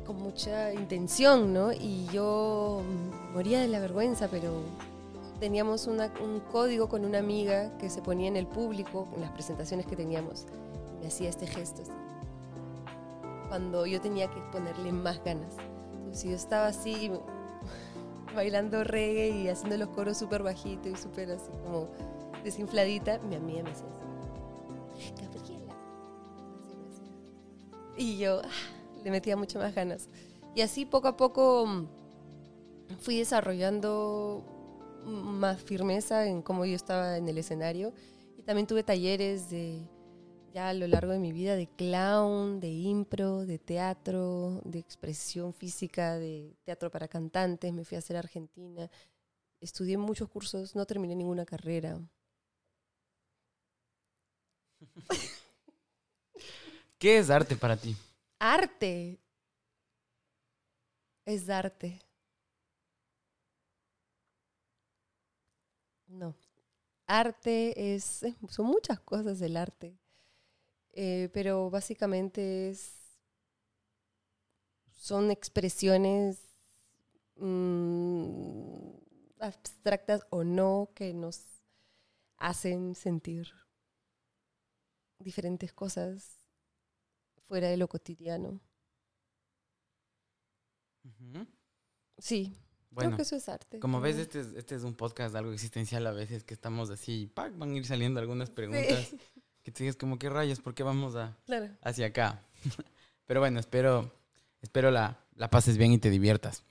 [0.05, 1.73] con mucha intención, ¿no?
[1.73, 2.81] Y yo
[3.33, 4.61] moría de la vergüenza, pero
[5.39, 5.99] teníamos un
[6.51, 10.45] código con una amiga que se ponía en el público, en las presentaciones que teníamos,
[11.01, 11.83] me hacía este gesto.
[13.49, 15.55] Cuando yo tenía que ponerle más ganas.
[15.93, 17.11] Entonces, si yo estaba así,
[18.35, 21.87] bailando reggae y haciendo los coros súper bajitos y súper así como
[22.43, 24.04] desinfladita, mi amiga me hacía.
[27.97, 28.49] Y yo ah,
[29.03, 30.09] le metía mucho más ganas.
[30.55, 31.87] Y así poco a poco mm,
[32.99, 34.43] fui desarrollando
[35.05, 37.93] más firmeza en cómo yo estaba en el escenario.
[38.37, 39.81] Y también tuve talleres de,
[40.53, 45.53] ya a lo largo de mi vida, de clown, de impro, de teatro, de expresión
[45.53, 47.73] física, de teatro para cantantes.
[47.73, 48.89] Me fui a hacer Argentina.
[49.61, 51.99] Estudié muchos cursos, no terminé ninguna carrera.
[56.99, 57.95] ¿Qué es arte para ti?
[58.39, 59.19] Arte.
[61.25, 61.99] Es arte.
[66.07, 66.35] No.
[67.07, 69.97] Arte es, es- son muchas cosas el arte.
[70.93, 72.95] Eh, pero básicamente es,
[74.91, 76.39] son expresiones
[77.37, 78.91] mm,
[79.39, 81.45] abstractas o no que nos
[82.37, 83.47] hacen sentir
[85.19, 86.44] diferentes cosas
[87.47, 88.59] fuera de lo cotidiano.
[92.17, 92.55] Sí,
[92.89, 93.79] Bueno, creo que eso es arte.
[93.79, 96.89] como ves, este es, este es un podcast de algo existencial a veces que estamos
[96.89, 97.55] así y ¡pac!
[97.57, 99.19] van a ir saliendo algunas preguntas Sí,
[99.63, 100.59] que te digas como, ¿qué rayos?
[100.61, 101.69] ¿Por qué vamos a, claro.
[101.81, 102.41] hacia acá?
[103.25, 104.11] Pero bueno, espero,
[104.61, 106.63] espero la, la pases bien y te diviertas.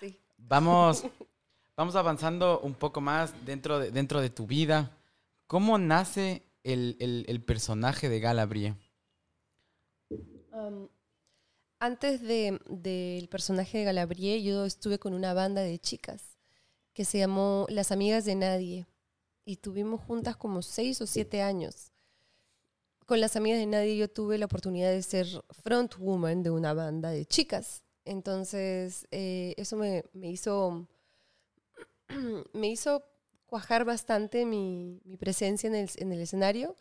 [0.00, 0.18] Sí.
[0.38, 1.04] Vamos,
[1.76, 4.96] vamos avanzando un poco más dentro de, dentro de tu vida.
[5.46, 8.74] ¿Cómo nace el, el- el personaje de Galabrie?
[10.62, 10.88] Am,
[11.80, 16.38] antes de- del personaje de Galabrie, yo estuve con una banda de chicas
[16.94, 18.86] que se llamó Las Amigas de Nadie.
[19.44, 21.92] Y tuvimos juntas como seis o siete años.
[23.06, 27.10] Con Las Amigas de Nadie yo tuve la oportunidad de ser frontwoman de una banda
[27.10, 27.82] de chicas.
[28.04, 30.86] Entonces, eh, eso me, me hizo
[32.52, 33.04] me hizo
[33.46, 36.76] cuajar bastante mi, mi presencia en el, en el escenario,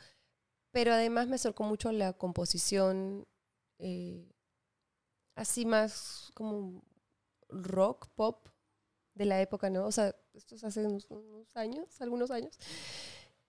[0.71, 3.27] pero además me acercó mucho la composición
[3.81, 4.31] eh,
[5.35, 6.83] así más como
[7.49, 8.47] rock, pop
[9.15, 9.85] de la época, ¿no?
[9.85, 12.57] O sea, esto es hace unos, unos años, algunos años.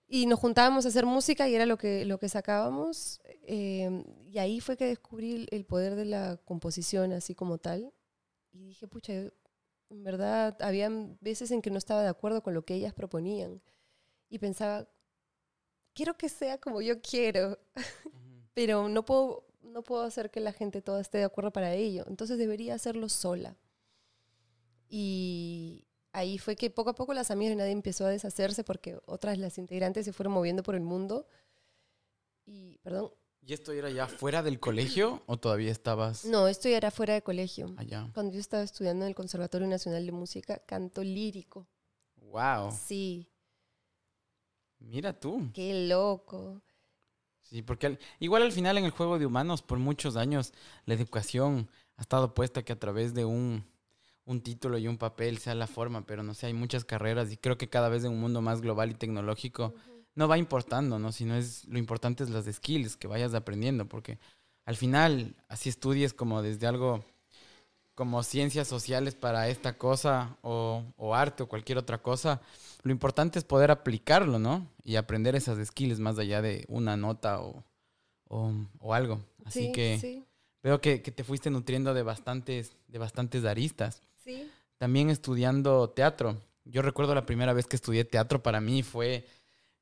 [0.07, 3.21] Y nos juntábamos a hacer música y era lo que, lo que sacábamos.
[3.43, 7.93] eh, y ahí fue que descubrí el, poder de la composición así como tal.
[8.51, 12.65] Y dije, pucha, en verdad, habían veces en que no estaba de acuerdo con lo
[12.65, 13.61] que ellas proponían.
[14.29, 14.87] Y pensaba,
[15.93, 17.59] quiero que sea como yo quiero,
[18.53, 22.05] pero no puedo, no puedo hacer que la gente toda esté de acuerdo para ello.
[22.07, 23.57] Entonces debería hacerlo sola.
[24.87, 28.99] Y ahí fue que poco a poco las amigas de nadie empezó a deshacerse porque
[29.05, 31.27] otras las integrantes se fueron moviendo por el mundo.
[32.45, 33.11] Y, perdón,
[33.45, 37.13] ¿Y esto era ya fuera del colegio o todavía estabas no, esto ya era fuera
[37.13, 37.73] de colegio.
[37.77, 38.09] allá?
[38.13, 41.67] Cuando yo estaba estudiando en el Conservatorio Nacional de Música, canto lírico.
[42.15, 42.71] ¡Wow!
[42.71, 43.27] Sí,
[44.79, 45.49] Mira tú.
[45.53, 46.61] qué loco.
[47.43, 50.53] Sí, porque al- igual al final en el juego de humanos, por muchos años,
[50.85, 53.63] la educación ha estado puesta que a través de un,
[54.25, 57.37] un título y un papel sea la forma, pero no sé, hay muchas carreras y
[57.37, 59.73] creo que cada vez en un mundo más global y tecnológico
[60.15, 61.11] no va importando, ¿no?
[61.11, 64.19] Sino es lo importante es las skills que vayas aprendiendo, porque
[64.65, 67.03] al final así estudies como desde algo
[67.95, 72.41] como ciencias sociales para esta cosa o, o arte o cualquier otra cosa,
[72.81, 74.67] lo importante es poder aplicarlo, ¿no?
[74.83, 77.63] Y aprender esas skills más allá de una nota o,
[78.27, 79.19] o, o algo.
[79.45, 80.23] Así Sí, que sí,
[80.63, 84.01] veo que, que te fuiste nutriendo de bastantes, de bastantes aristas.
[84.23, 84.49] sí.
[84.79, 86.41] También estudiando teatro.
[86.65, 89.25] Yo recuerdo la primera vez que estudié teatro para mí fue...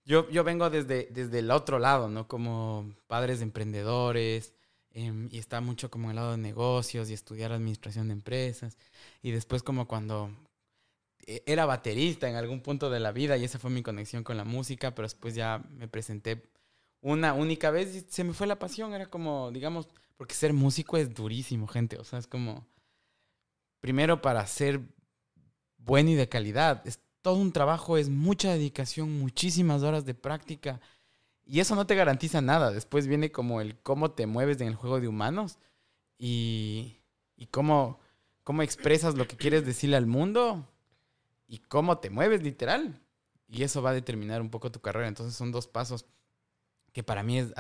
[0.04, 2.28] Yo, yo vengo desde, desde el otro lado, ¿no?
[2.28, 4.54] Como padres de emprendedores,
[4.94, 8.78] em, y está mucho como el lado de negocios y estudiar administración de empresas.
[9.22, 10.32] Y después como cuando
[11.28, 14.38] eh, era baterista en algún punto de la vida y esa fue mi conexión con
[14.38, 16.44] la música, pero después ya me presenté
[17.02, 18.94] una única vez y se me fue la pasión.
[18.94, 21.98] Era como, digamos, porque ser músico es durísimo, gente.
[21.98, 22.68] O sea, es como,
[23.80, 24.82] primero para ser
[25.78, 30.80] bueno y de calidad, es todo un trabajo, es mucha dedicación, muchísimas horas de práctica.
[31.46, 32.72] Y eso no te garantiza nada.
[32.72, 35.58] Después viene como el cómo te mueves en el juego de humanos
[36.18, 36.98] y,
[37.36, 38.00] y cómo,
[38.44, 40.68] cómo expresas lo que quieres decirle al mundo
[41.48, 43.02] y cómo te mueves literal.
[43.48, 45.08] Y eso va a determinar un poco tu carrera.
[45.08, 46.06] Entonces son dos pasos
[46.94, 47.54] que para mí es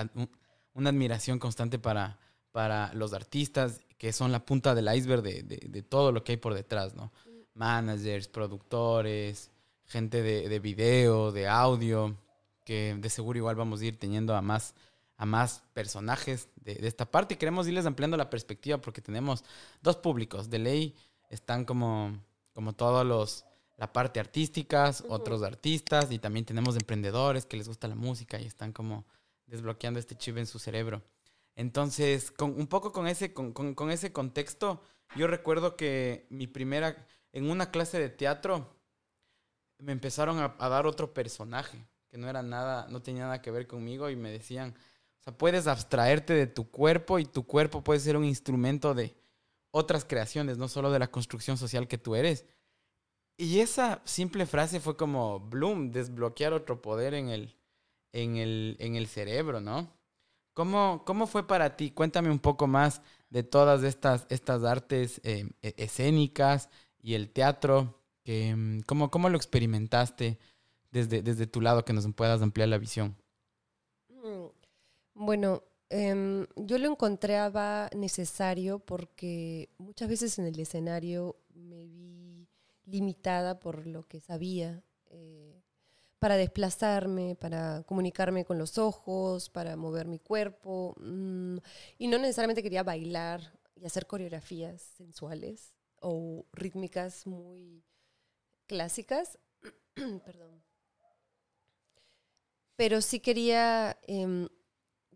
[0.74, 2.18] una admiración constante para,
[2.52, 6.34] para los artistas, que son la punta del iceberg de, de- de todo lo que
[6.34, 7.12] hay por detrás, ¿no?
[7.54, 9.52] managers, productores,
[9.86, 12.16] gente de, de video, de audio,
[12.64, 14.76] que de seguro igual vamos a ir teniendo a más,
[15.18, 19.44] a más personajes de, de esta parte y queremos irles ampliando la perspectiva porque tenemos
[19.82, 20.50] dos públicos.
[20.50, 20.96] De ley
[21.30, 22.18] están como,
[22.54, 23.46] como todos los
[23.78, 28.46] la parte artísticas, otros artistas y también tenemos emprendedores que les gusta la música y
[28.46, 29.06] están como
[29.48, 31.02] desbloqueando este chip en su cerebro.
[31.56, 34.82] Entonces, con, un poco con ese, con, con- con ese contexto,
[35.16, 38.74] yo recuerdo que mi primera, en una clase de teatro,
[39.80, 43.52] me empezaron a, a dar otro personaje, que no era nada, no tenía nada que
[43.52, 44.76] ver conmigo y me decían,
[45.22, 49.16] o sea, puedes abstraerte de tu cuerpo y tu cuerpo puede ser un instrumento de
[49.72, 52.46] otras creaciones, no solo de la construcción social que tú eres.
[53.38, 57.56] Y esa simple frase fue como, Bloom, desbloquear otro poder en el,
[58.12, 59.90] en el, en el cerebro, ¿no?
[60.54, 61.92] ¿Cómo, ¿Cómo fue para ti?
[61.92, 66.70] Cuéntame un poco más de todas estas, estas artes eh, e- escénicas
[67.02, 68.02] y el teatro.
[68.24, 70.38] Que, mm, ¿cómo, ¿Cómo lo experimentaste
[70.92, 73.18] desde, desde tu lado que nos puedas ampliar la visión?
[74.10, 74.48] Mm,
[75.16, 82.48] Bueno, em, yo lo encontraba necesario porque muchas veces en el escenario me vi
[82.86, 85.62] limitada por lo que sabía eh,
[86.20, 90.96] para desplazarme, para comunicarme con los ojos, para mover mi cuerpo.
[91.00, 91.58] mm,
[92.00, 97.84] y no necesariamente quería bailar y hacer coreografías sensuales o rítmicas muy
[98.68, 99.40] clásicas.
[100.26, 100.64] Perdón.
[102.82, 104.48] Pero sí quería em,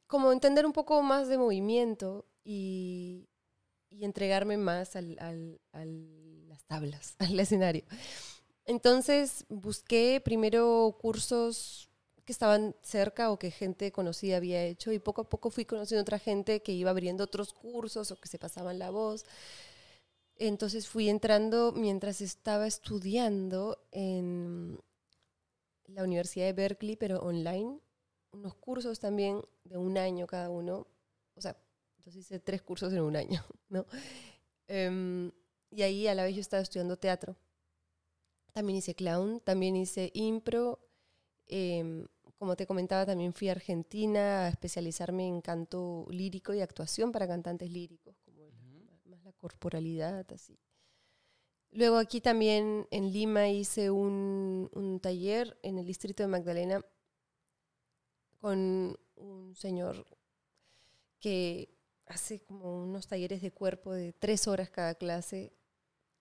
[0.07, 3.27] como entender un poco más de movimiento y,
[3.89, 7.85] y entregarme más al, al- a las tablas, al escenario.
[8.65, 11.89] Entonces busqué primero cursos
[12.25, 16.01] que estaban cerca o que gente conocida había hecho y poco a poco fui conociendo
[16.03, 19.25] otra gente que iba abriendo otros cursos o que se pasaban la voz.
[20.37, 24.79] Entonces fui entrando mientras estaba estudiando en
[25.87, 27.79] la Universidad de Berkeley, pero online,
[28.31, 30.87] unos cursos también de un año cada uno.
[31.35, 31.57] O sea,
[31.97, 33.85] entonces hice tres cursos en un año, ¿no?
[34.67, 35.31] Em,
[35.71, 37.37] y ahí a la vez yo estaba estudiando teatro.
[38.53, 40.79] También hice clown, también hice impro.
[41.47, 47.11] em, como te comentaba, también fui a Argentina a especializarme en canto lírico y actuación
[47.11, 50.57] para cantantes líricos, como la- más la corporalidad, así.
[51.75, 56.85] Luego aquí también en Lima hice un, un taller en el distrito de Magdalena
[58.39, 60.05] con un señor
[61.19, 61.67] que
[62.05, 65.51] hace como unos talleres de cuerpo de tres horas cada clase,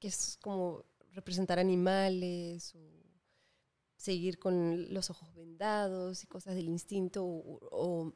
[0.00, 2.80] que es como representar animales o
[3.96, 8.12] seguir con los ojos vendados y cosas del instinto o, o,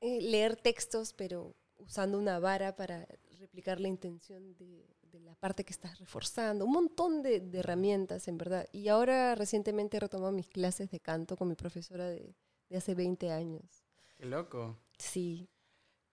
[0.00, 3.08] eh, leer textos pero usando una vara para
[3.40, 4.86] replicar la intención de,
[5.18, 8.66] de la parte que estás reforzando, un montón de, de herramientas en verdad.
[8.72, 12.34] Y ahora recientemente he retomado mis clases de canto con mi profesora de,
[12.68, 13.84] de hace 20 años.
[14.16, 14.76] Qué loco.
[14.98, 15.48] Sí,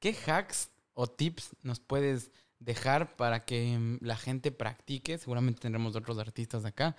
[0.01, 5.19] ¿Qué hacks o tips nos puedes dejar para que mm, la gente practique?
[5.19, 6.97] Seguramente tendremos otros artistas acá.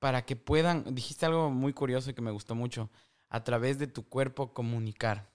[0.00, 2.90] Para que puedan, dijiste algo muy curioso y que me gustó mucho,
[3.28, 5.30] a través de tu cuerpo comunicar.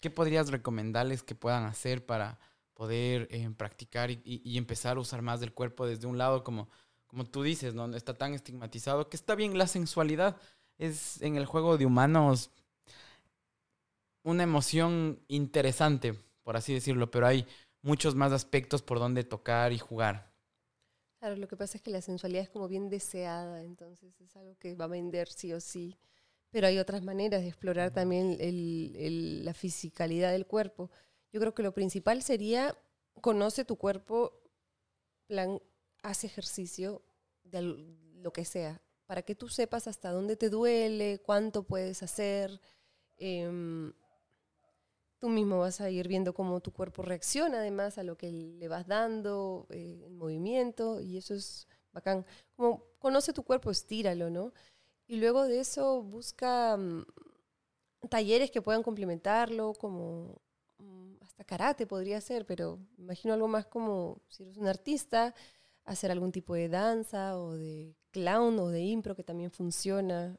[0.00, 2.38] ¿Qué podrías recomendarles que puedan hacer para
[2.74, 6.68] poder eh, practicar y, y- empezar a usar más del cuerpo desde un lado como,
[7.06, 7.94] como tú dices, ¿no?
[7.96, 10.36] Está tan estigmatizado que está bien la sensualidad.
[10.78, 12.50] Es en el juego de humanos
[14.24, 17.46] una emoción interesante, por así decirlo, pero hay
[17.82, 20.32] muchos más aspectos por donde tocar y jugar.
[21.20, 24.56] Claro, lo que pasa es que la sensualidad es como bien deseada, entonces es algo
[24.58, 25.96] que va a vender sí o sí.
[26.50, 30.90] Pero hay otras maneras de explorar también el- el- la fisicalidad del cuerpo.
[31.34, 32.78] Yo creo que lo principal sería
[33.20, 34.40] conoce tu cuerpo,
[35.26, 35.60] plan,
[36.04, 37.02] haz ejercicio
[37.42, 37.60] de
[38.22, 42.60] lo que sea, para que tú sepas hasta dónde te duele, cuánto puedes hacer.
[43.16, 43.92] em,
[45.18, 48.68] tú mismo vas a ir viendo cómo tu cuerpo reacciona además a lo que le
[48.68, 52.24] vas dando, eh, movimiento, y eso es bacán.
[52.54, 54.52] Como conoce tu cuerpo, estíralo, ¿no?
[55.08, 57.04] Y luego de eso busca mm,
[58.08, 60.40] talleres que puedan complementarlo, como
[60.78, 65.34] mm, karate podría ser, pero imagino algo más como si eres un artista,
[65.84, 70.38] hacer algún tipo de danza o de clown o de impro que también funciona.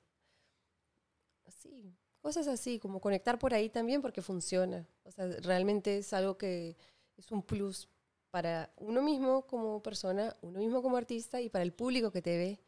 [1.45, 4.87] Así, cosas así, como conectar por ahí también porque funciona.
[5.03, 6.77] O sea, realmente es algo que
[7.17, 7.89] es un plus
[8.31, 12.37] para uno mismo como persona, uno mismo como artista y para el público que te
[12.37, 12.59] ve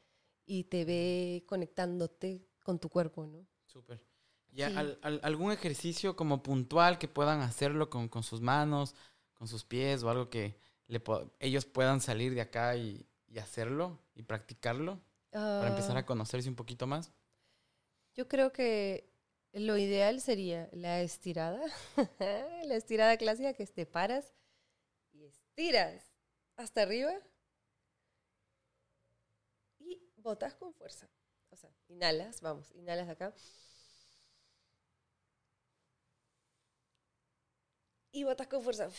[0.45, 3.45] y te ve conectándote con tu cuerpo, ¿no?
[3.65, 4.06] Súper.
[4.51, 4.71] ¿Y Sí.
[4.75, 8.95] al- al- algún ejercicio como puntual que puedan hacerlo con, con sus manos,
[9.35, 11.01] con sus pies o algo que le
[11.39, 14.99] ellos puedan salir de acá y, y hacerlo y practicarlo
[15.57, 17.13] para empezar Ah, a conocerse un poquito más?
[18.15, 19.09] Yo creo que
[19.53, 21.61] lo ideal sería la estirada,
[22.65, 24.33] la estirada clásica que te paras
[25.13, 26.13] y estiras
[26.57, 27.13] hasta arriba
[29.79, 31.09] y botas con fuerza.
[31.49, 33.33] O sea, inhalas, vamos, inhalas acá.
[38.17, 38.89] Y botas con fuerza.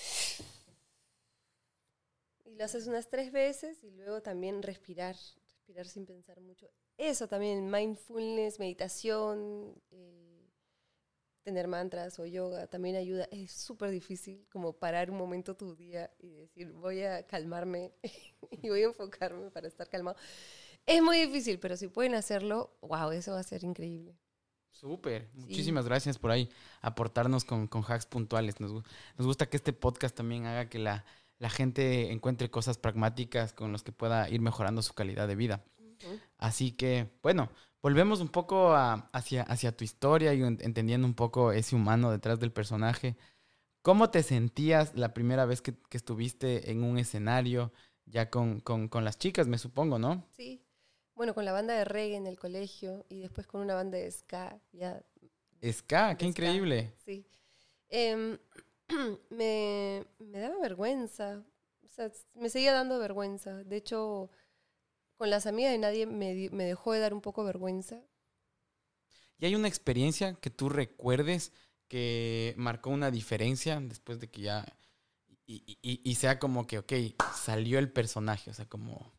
[2.44, 6.70] Y lo haces unas tres veces y luego también respirar, respirar sin pensar mucho.
[6.96, 10.48] Eso también, mindfulness, meditación, eh,
[11.42, 13.26] tener mantras o yoga también ayuda.
[13.32, 17.94] Es súper difícil como parar un momento tu día y decir, voy a calmarme
[18.62, 20.16] y voy a enfocarme para estar calmado.
[20.86, 24.16] Es muy difícil, pero si pueden hacerlo, wow, eso va a ser increíble.
[24.70, 26.48] Súper, muchísimas gracias por ahí
[26.80, 28.60] aportarnos con, con hacks puntuales.
[28.60, 28.84] Nos, gu-
[29.16, 31.04] nos gusta que este podcast también haga que la,
[31.38, 35.64] la gente encuentre cosas pragmáticas con las que pueda ir mejorando su calidad de vida.
[36.36, 37.50] Así que, bueno,
[37.82, 42.12] volvemos un poco a- hacia, hacia tu historia y en- entendiendo un poco ese humano
[42.12, 43.16] detrás del personaje.
[43.82, 47.72] ¿Cómo te sentías la primera vez que, que estuviste en un escenario
[48.06, 50.24] ya con, con- con las chicas, me supongo, no?
[50.36, 50.62] Sí.
[51.18, 54.08] Bueno, con la banda de reggae en el colegio y después con una banda de
[54.10, 55.02] ska, ya
[55.60, 56.26] Ska, qué ska.
[56.26, 56.94] increíble.
[57.04, 57.26] Sí.
[57.88, 58.38] Em,
[59.30, 61.44] me, me daba vergüenza.
[61.84, 63.64] O sea, me seguía dando vergüenza.
[63.64, 64.30] De hecho,
[65.16, 68.00] con las amigas de nadie me, me dejó de dar un poco vergüenza.
[69.40, 71.52] ¿Y hay una experiencia que tú recuerdes
[71.88, 74.64] que marcó una diferencia después de que ya...
[75.46, 76.92] Y- y- y sea como que, ok,
[77.34, 79.17] salió el personaje, o sea, como...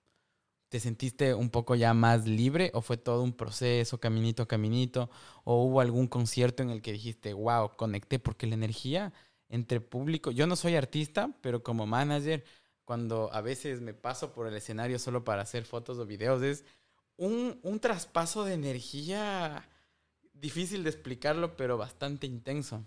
[0.69, 5.09] ¿Te sentiste un poco ya más libre o fue todo un proceso, caminito a caminito?
[5.43, 8.19] ¿O hubo algún concierto en el que dijiste, wow, conecté?
[8.19, 9.11] Porque la energía
[9.49, 12.43] entre público, yo no soy artista, pero como manager,
[12.85, 16.63] cuando a veces me paso por el escenario solo para hacer fotos o videos, es
[17.17, 19.67] un, un traspaso de energía
[20.33, 22.83] difícil de explicarlo, pero bastante intenso,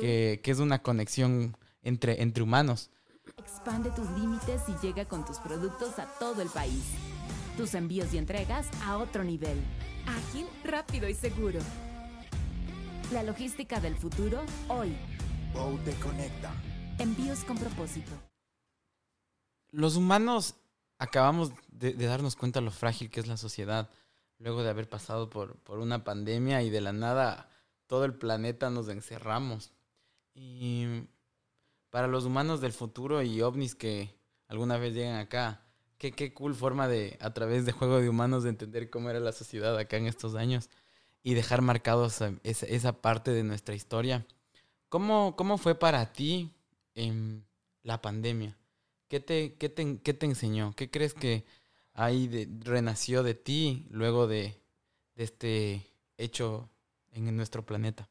[0.00, 2.90] que, que es una conexión entre, entre humanos.
[3.36, 6.84] Expande tus límites y llega con tus productos a todo el país.
[7.56, 9.58] Tus envíos y entregas a otro nivel.
[10.06, 11.58] Ágil, rápido y seguro.
[13.12, 14.96] La logística del futuro hoy.
[15.52, 16.52] Bow te conecta.
[16.98, 18.12] Envíos con propósito.
[19.70, 20.54] Los humanos
[20.98, 23.90] acabamos de, de darnos cuenta lo frágil que es la sociedad,
[24.38, 27.48] luego de haber pasado por, por una pandemia y de la nada
[27.86, 29.72] todo el planeta nos encerramos.
[30.34, 31.08] Y
[31.96, 34.14] para los humanos del futuro y ovnis que
[34.48, 35.62] alguna vez llegan acá,
[35.96, 39.18] qué, qué cool forma de, a través de Juego de Humanos, de entender cómo era
[39.18, 40.68] la sociedad acá en estos años
[41.22, 44.26] y dejar marcados esa, esa parte de nuestra historia.
[44.90, 46.52] ¿Cómo, cómo fue para ti
[46.94, 47.42] em,
[47.82, 48.58] la pandemia?
[49.08, 50.74] ¿Qué te, qué, te, ¿Qué te enseñó?
[50.76, 51.46] ¿Qué crees que
[51.94, 54.60] ahí renació de ti luego de,
[55.14, 55.86] de este
[56.18, 56.68] hecho
[57.12, 58.06] en nuestro planeta?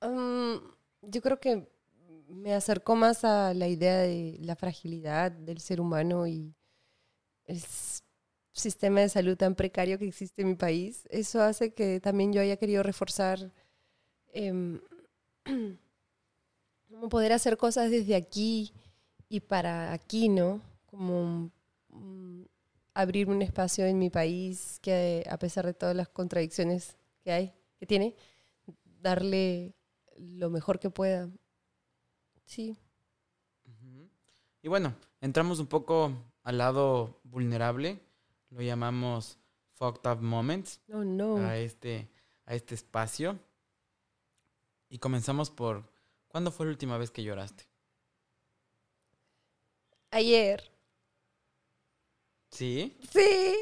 [0.00, 0.58] Mm,
[1.02, 1.79] yo creo que
[2.30, 6.54] me acercó más a la idea de la fragilidad del ser humano y
[7.44, 7.60] el
[8.52, 11.06] sistema de salud tan precario que existe en mi país.
[11.10, 13.50] Eso hace que también yo haya querido reforzar
[14.32, 14.80] em,
[16.88, 18.72] como poder hacer cosas desde aquí
[19.28, 20.60] y para aquí, ¿no?
[20.86, 21.50] Como
[21.88, 22.42] mm,
[22.94, 27.52] abrir un espacio en mi país que a pesar de todas las contradicciones que hay,
[27.78, 28.14] que tiene,
[29.00, 29.74] darle
[30.16, 31.30] lo mejor que pueda.
[32.50, 32.76] Sí.
[34.60, 38.00] Y bueno, entramos un poco al lado vulnerable,
[38.50, 39.38] lo llamamos
[39.74, 41.36] fucked up moments, No, no.
[41.36, 42.10] a este,
[42.46, 43.38] a este espacio.
[44.88, 45.84] Y comenzamos por,
[46.26, 47.68] ¿cuándo fue la última vez que lloraste?
[50.10, 50.72] Ayer.
[52.50, 52.98] ¿Sí?
[53.12, 53.54] Sí.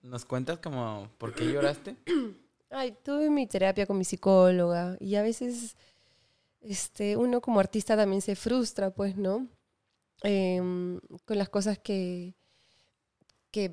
[0.00, 1.96] ¿Nos cuentas como por qué lloraste?
[2.70, 5.76] Ay, tuve mi terapia con mi psicóloga y a veces
[6.62, 9.48] este, uno como artista también se frustra, pues, ¿no?
[10.22, 12.34] Em, con las cosas que,
[13.50, 13.72] que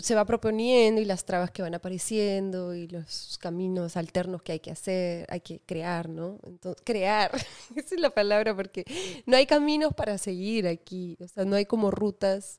[0.00, 4.60] se va proponiendo y las trabas que van apareciendo y los caminos alternos que hay
[4.60, 6.38] que hacer, hay que crear, ¿no?
[6.44, 7.32] Entonces, crear,
[7.76, 8.84] esa es la palabra, porque
[9.26, 12.58] no hay caminos para seguir aquí, o sea, no hay como rutas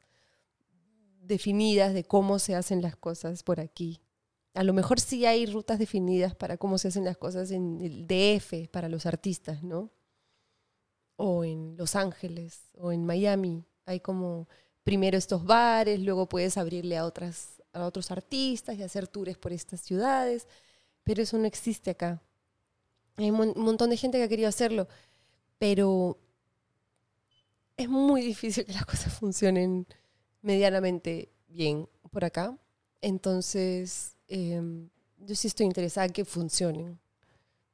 [1.22, 4.03] definidas de cómo se hacen las cosas por aquí.
[4.56, 8.08] A lo mejor sí hay rutas definidas para cómo se hacen las cosas en el
[8.08, 9.92] DF para los artistas, ¿no?
[11.16, 13.64] O en Los Ángeles o en Miami.
[13.86, 14.48] Hay como
[14.84, 19.54] primero estos bares, luego puedes abrirle a, otras, a otros artistas y hacer tours por
[19.54, 20.48] estas ciudades,
[21.04, 22.22] pero eso no existe acá.
[23.18, 24.88] Hay un mon- un montón de gente que ha querido hacerlo,
[25.60, 26.20] pero
[27.78, 29.88] es muy difícil que las cosas funcionen
[30.42, 32.58] medianamente bien por acá.
[33.02, 37.00] Entonces, em, yo sí estoy interesada en que funcionen.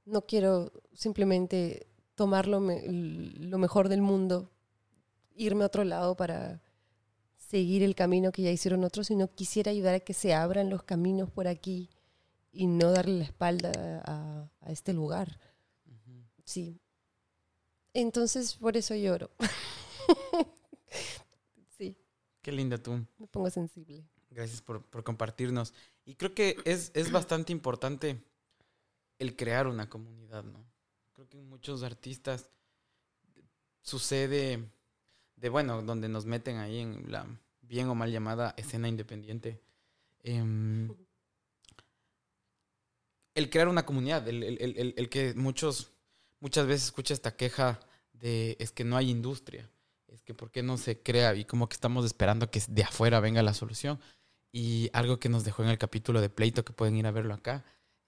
[0.05, 4.51] No quiero simplemente tomar lo, me- lo mejor del mundo,
[5.36, 6.62] irme a otro lado para
[7.38, 10.84] seguir el camino que ya hicieron otros, sino quisiera ayudar a que se abran los
[10.84, 11.89] caminos por aquí
[12.51, 15.39] y no darle la espalda a, a este lugar.
[16.43, 16.80] Sí.
[17.93, 19.30] Entonces, por eso lloro.
[21.78, 21.95] sí,
[22.41, 23.05] Qué linda tú.
[23.18, 24.03] me pongo sensible.
[24.32, 25.74] Gracias por, por compartirnos.
[26.10, 28.20] Y creo que es, es bastante importante
[29.20, 30.66] el crear una comunidad, ¿no?
[31.14, 32.49] Creo que en muchos artistas
[33.84, 34.72] sucede
[35.36, 37.28] de, bueno, donde nos meten ahí en la
[37.62, 39.62] bien o mal llamada escena independiente.
[40.24, 40.89] em,
[43.36, 45.91] el crear una comunidad, el, el- el- que muchos,
[46.39, 47.80] muchas veces escucha esta queja
[48.14, 49.70] de es que no hay industria,
[50.07, 53.20] es que por qué no se crea y como que estamos esperando que de afuera
[53.20, 53.99] venga la solución.
[54.52, 57.34] Y algo que nos dejó en el capítulo de Pleito, que pueden ir a verlo
[57.34, 57.64] acá,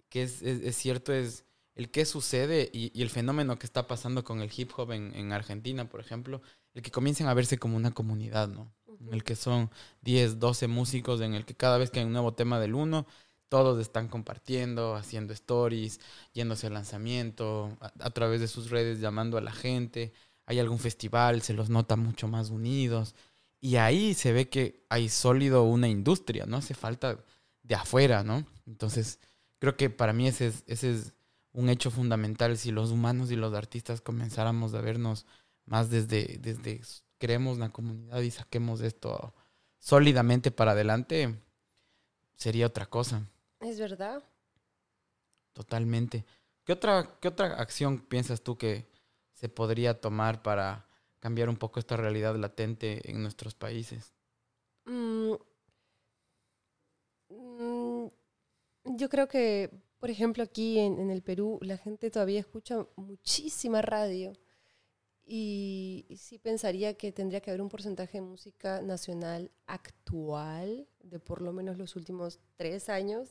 [0.09, 4.41] que es, es- cierto, es el qué sucede y, el fenómeno que está pasando con
[4.41, 6.41] el hip hop en, en Argentina, por ejemplo,
[6.73, 8.73] el que comiencen a verse como una comunidad, ¿no?
[8.99, 9.71] En el que son
[10.01, 13.05] 10, 12 músicos, en el que cada vez que hay un nuevo tema del uno,
[13.49, 15.99] todos están compartiendo, haciendo stories,
[16.33, 20.13] yéndose al lanzamiento, a través de sus redes llamando a la gente.
[20.45, 23.15] Hay algún festival, se los nota mucho más unidos.
[23.61, 27.23] Y ahí se ve que hay sólido una industria, no hace falta
[27.61, 28.45] de afuera, ¿no?
[28.65, 29.19] Entonces,
[29.59, 31.13] creo que para mí ese es, ese es
[31.53, 32.57] un hecho fundamental.
[32.57, 35.27] Si los humanos y los artistas comenzáramos a vernos
[35.65, 36.81] más desde, desde
[37.19, 39.33] creemos la comunidad y saquemos esto
[39.77, 41.39] sólidamente para adelante,
[42.35, 44.23] sería otra cosa, Es verdad.
[45.53, 46.25] totalmente.
[46.63, 48.87] ¿Qué otra, qué otra acción piensas tú que
[49.33, 50.87] se podría tomar para
[51.21, 54.13] cambiar un poco esta realidad latente en nuestros países?
[54.85, 55.35] Mm,
[57.29, 58.07] mm,
[58.97, 59.69] yo creo que,
[59.99, 64.33] por ejemplo, aquí en, el Perú, la gente todavía escucha muchísima radio.
[65.23, 71.19] Y, y sí pensaría que tendría que haber un porcentaje de música nacional actual de
[71.19, 73.29] por lo menos los últimos tres años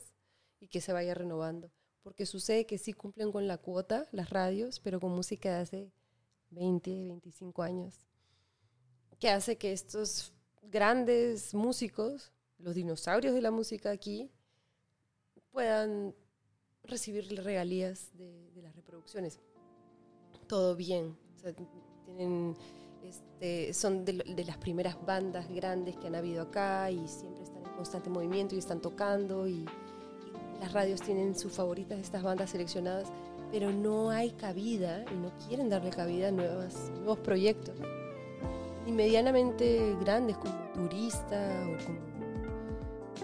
[0.59, 1.69] y que se vaya renovando.
[2.01, 5.91] Porque sucede que sí cumplen con la cuota las radios, pero con música de hace
[6.51, 7.95] 20, 25 años.
[9.19, 14.31] Que hace que estos grandes músicos, los dinosaurios de la música aquí,
[15.51, 16.15] puedan
[16.83, 19.39] recibir regalías de, las reproducciones.
[20.47, 21.17] Todo bien.
[22.05, 22.55] Tienen,
[23.03, 24.13] este, son de,
[24.45, 28.59] las primeras bandas grandes que han habido acá y siempre están en constante movimiento y
[28.59, 29.65] están tocando y,
[30.61, 33.11] las radios tienen sus favoritas estas bandas seleccionadas,
[33.51, 37.75] pero no hay cabida y no quieren darle cabida a nuevas, nuevos proyectos
[38.85, 41.99] ni medianamente grandes como Turista o como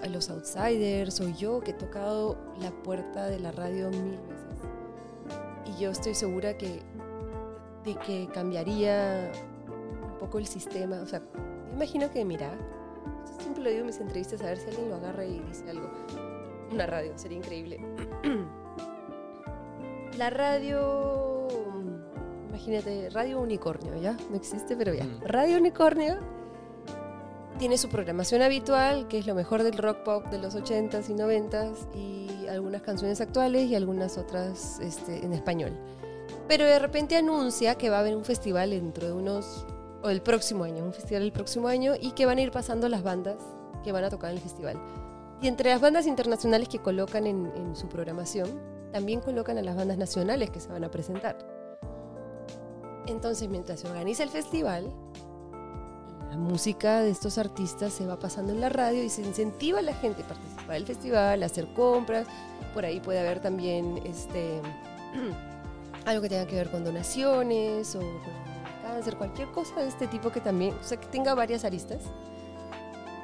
[0.04, 4.60] a los Outsiders o yo que he tocado la puerta de la radio mil veces.
[5.66, 6.82] Y yo estoy segura que
[7.84, 9.32] de que cambiaría
[10.12, 11.00] un poco el sistema.
[11.02, 12.52] O sea, yo imagino que, mira,
[13.40, 15.90] siempre lo digo en mis entrevistas a ver si alguien lo agarra y dice algo.
[16.72, 17.80] Una radio, sería increíble.
[20.18, 21.48] La radio,
[22.50, 24.18] imagínate, Radio Unicornio, ¿ya?
[24.32, 25.04] No existe, pero ya.
[25.04, 25.22] Mm.
[25.22, 26.18] Radio Unicornio
[27.60, 31.14] tiene su programación habitual, que es lo mejor del rock pop de los 80s y
[31.14, 35.78] 90s, y algunas canciones actuales y algunas otras este, en español.
[36.48, 39.68] Pero de repente anuncia que va a haber un festival dentro de unos,
[40.02, 42.90] o el próximo año, un festival el próximo año, y que van a ir pasando
[42.90, 43.38] las bandas
[43.84, 44.82] que van a tocar en el festival.
[45.44, 49.76] Y entre las bandas internacionales que colocan en, en su programación, también colocan a las
[49.76, 51.38] bandas nacionales que se van a presentar.
[53.08, 54.92] Entonces, mientras se organiza el festival,
[56.30, 59.82] la música de estos artistas se va pasando en la radio y se incentiva a
[59.82, 62.28] la gente a participar del festival, a hacer compras.
[62.74, 64.62] Por ahí puede haber también este,
[66.06, 68.38] algo que tenga que ver con donaciones o con
[68.84, 72.02] cáncer, cualquier cosa de este tipo que también, o sea, que tenga varias aristas.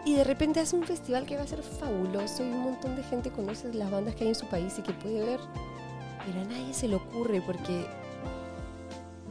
[0.05, 3.03] Y de repente hace un festival que va a ser fabuloso y un montón de
[3.03, 5.39] gente conoce las bandas que hay en su país y que puede ver.
[6.25, 7.85] Pero a nadie se le ocurre porque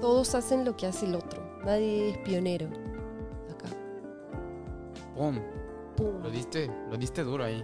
[0.01, 1.43] todos hacen lo que hace el otro.
[1.65, 2.69] Nadie es pionero.
[3.51, 3.69] Acá.
[5.15, 5.41] ¡Pum!
[5.97, 6.23] Pum.
[6.23, 7.63] Lo diste, lo diste duro ahí.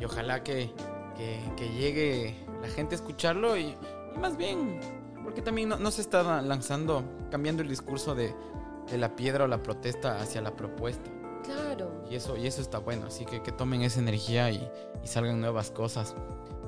[0.00, 0.72] Y ojalá que,
[1.16, 3.74] que, que llegue la gente a escucharlo y,
[4.14, 4.80] y más bien,
[5.24, 8.32] porque también no, no se está lanzando, cambiando el discurso de,
[8.90, 11.10] de la piedra o la protesta hacia la propuesta.
[11.46, 11.90] Claro.
[12.10, 14.68] Y eso, y eso está bueno, así que que tomen esa energía y,
[15.02, 16.14] y salgan nuevas cosas.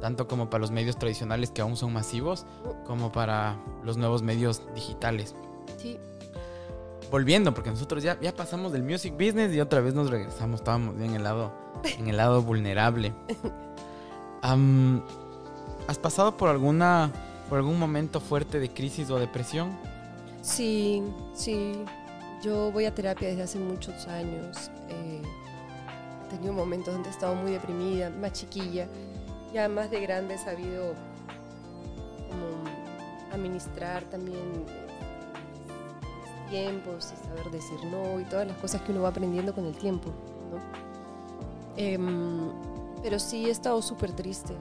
[0.00, 2.46] Tanto como para los medios tradicionales que aún son masivos,
[2.86, 5.34] como para los nuevos medios digitales.
[5.76, 5.98] Sí.
[7.10, 10.60] volviendo, porque nosotros ya, ya pasamos del music business y otra vez nos regresamos.
[10.60, 11.52] Estábamos bien en el lado,
[11.98, 13.12] en el lado vulnerable.
[15.88, 17.10] ¿Has pasado por alguna
[17.48, 19.76] por algún momento fuerte de crisis o depresión?
[20.42, 21.02] Sí,
[21.34, 21.84] sí.
[22.42, 24.70] Yo voy a terapia desde hace muchos años.
[24.88, 25.22] Eh,
[26.24, 28.86] he tenido momentos donde he estado muy deprimida, más chiquilla.
[29.52, 30.94] Ya más de grande he sabido
[32.28, 39.02] como administrar también eh, tiempos y saber decir no y todas las cosas que uno
[39.02, 40.10] va aprendiendo con el tiempo.
[41.76, 42.50] Em,
[43.02, 44.54] pero sí he estado súper triste.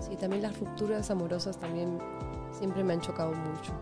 [0.00, 1.98] Sí, también las rupturas amorosas también
[2.52, 3.72] siempre me han chocado mucho.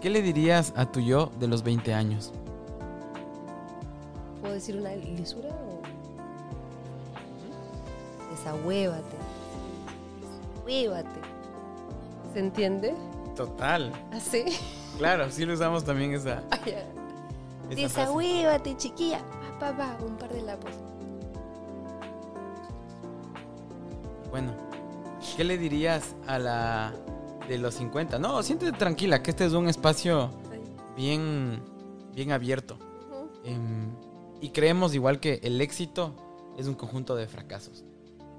[0.00, 2.32] ¿Qué le dirías a tu yo de los 20 años?
[4.40, 5.82] ¿Puedo decir una lisura o...?
[8.30, 9.16] Desahuévate.
[10.64, 11.20] Desahuévate.
[12.32, 12.94] ¿Se entiende?
[13.36, 13.92] Total.
[14.12, 14.44] ¿Así?
[14.96, 16.86] Claro, sí lo usamos también esa, Ah, frase.
[17.74, 19.20] Desahuévate, chiquilla.
[19.58, 20.72] Pa, pa, pa, un par de lapos.
[24.30, 24.52] Bueno,
[25.36, 26.92] ¿qué le dirías a la
[27.50, 28.20] de los 50?
[28.20, 30.30] No, siéntete tranquila, que este es un espacio
[30.96, 31.60] bien,
[32.14, 32.78] bien abierto.
[33.44, 33.90] Em,
[34.40, 36.14] y creemos igual que el éxito
[36.56, 37.84] es un conjunto de fracasos.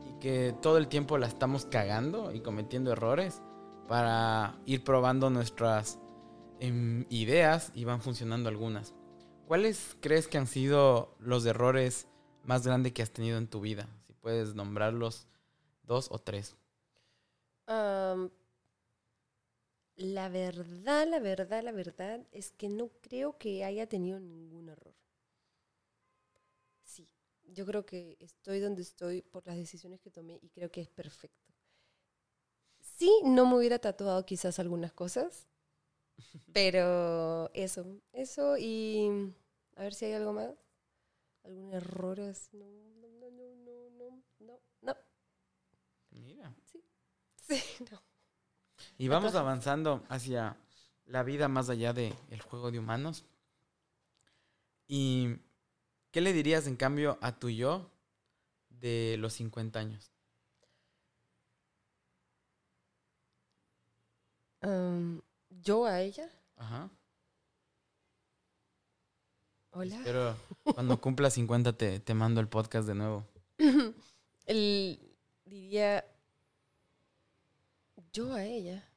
[0.09, 3.41] Y que todo el tiempo la estamos cagando y cometiendo errores
[3.89, 5.99] para ir probando nuestras
[6.61, 8.93] em, ideas y van funcionando algunas.
[9.45, 12.07] ¿Cuáles crees que han sido los errores
[12.45, 13.89] más grandes que has tenido en tu vida?
[14.07, 15.27] Si puedes nombrarlos
[15.83, 16.55] dos o tres.
[20.01, 24.95] La verdad, la verdad, la verdad es que no creo que haya tenido ningún error.
[26.83, 27.09] Sí,
[27.43, 30.89] yo creo que estoy donde estoy por las decisiones que tomé y creo que es
[30.89, 31.51] perfecto.
[32.81, 35.47] Sí, no me hubiera tatuado quizás algunas cosas,
[36.53, 39.09] pero eso, eso y
[39.75, 40.51] a ver si hay algo más.
[41.43, 42.19] ¿Algún error?
[42.21, 42.57] así?
[42.57, 44.95] No, no, no, no, no, no, no.
[46.11, 46.53] Mira.
[47.47, 48.01] Sí, no.
[49.01, 50.55] Y vamos avanzando hacia
[51.07, 52.13] la vida más allá del
[52.47, 53.25] juego de humanos.
[54.87, 55.37] ¿Y
[56.11, 57.89] qué le dirías en cambio a tu yo
[58.69, 60.11] de los 50 años?
[64.61, 66.29] Am, ¿Yo a ella?
[66.57, 66.91] Ajá.
[69.71, 69.99] Hola.
[70.03, 70.37] Pero
[70.75, 73.25] cuando cumpla 50 te, te mando el podcast de nuevo.
[74.45, 74.99] El,
[75.45, 76.05] diría
[78.13, 78.90] yo a ella.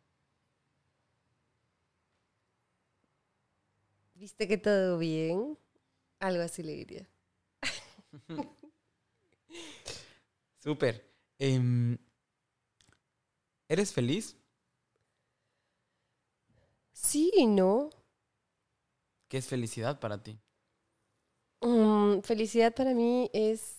[4.25, 5.59] ¿Viste que todo bien?
[6.18, 7.07] Algo así le diría.
[10.61, 11.05] Súper.
[11.39, 11.99] Em,
[13.68, 14.35] ¿Eres feliz?
[16.95, 17.91] Sí y no.
[19.29, 20.41] ¿Qué es felicidad para ti?
[21.61, 23.77] Mm, felicidad para mí es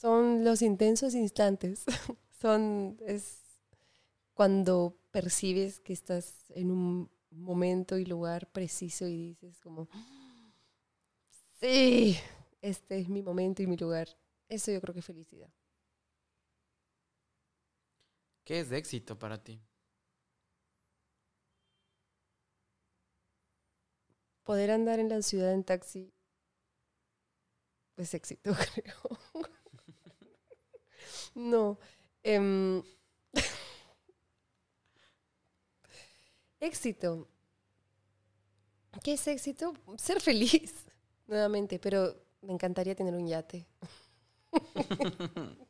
[0.00, 1.84] son los intensos instantes.
[2.40, 3.42] son es
[4.32, 9.88] cuando percibes que estás en un momento y lugar preciso y dices como
[11.60, 12.18] sí,
[12.60, 14.08] este es mi momento y mi lugar.
[14.48, 15.50] Eso yo creo que es felicidad.
[18.44, 19.60] ¿Qué es éxito para ti?
[24.44, 26.12] Poder andar en la ciudad en taxi
[27.96, 29.18] es éxito, creo.
[31.34, 31.78] no.
[32.22, 32.82] em,
[36.62, 37.28] éxito.
[39.02, 39.74] ¿Qué es éxito?
[39.96, 40.86] Ser feliz,
[41.26, 43.66] nuevamente, pero me encantaría tener un yate.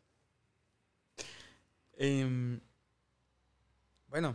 [1.95, 2.59] Em,
[4.09, 4.35] bueno,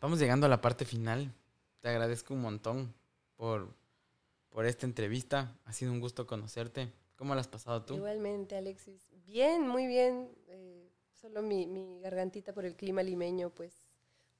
[0.00, 1.32] vamos llegando a la parte final.
[1.80, 2.92] Te agradezco un montón
[3.36, 3.76] por,
[4.48, 5.56] por esta entrevista.
[5.66, 6.90] Ha sido un gusto conocerte.
[7.14, 7.94] ¿Cómo la has pasado tú?
[7.94, 9.08] Igualmente, Alexis.
[9.24, 10.34] Bien, muy bien.
[10.48, 13.81] Eh, solo mi, mi gargantita por el clima limeño, pues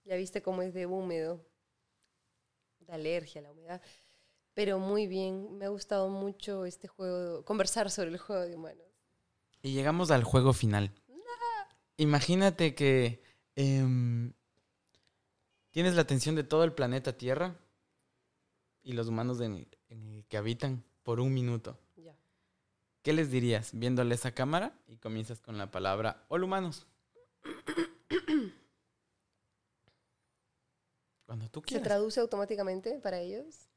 [0.05, 1.45] ya viste cómo es de húmedo,
[2.81, 3.83] de alergia a la humedad.
[4.55, 8.87] Pero muy bien, me ha gustado mucho este juego, conversar sobre el juego de humanos.
[9.63, 10.93] Y llegamos al juego final.
[11.97, 13.23] Imagínate que
[13.55, 14.33] em,
[15.71, 17.57] tienes la atención de todo el planeta Tierra
[18.83, 21.79] y los humanos en el, en el que habitan por un minuto.
[21.97, 22.17] Ya.
[23.03, 24.77] ¿Qué les dirías viéndole esa cámara?
[24.89, 26.87] Y comienzas con la palabra hola humanos.
[31.33, 31.85] Cuando tú ¿Se quieras.
[31.85, 33.71] traduce automáticamente para ellos?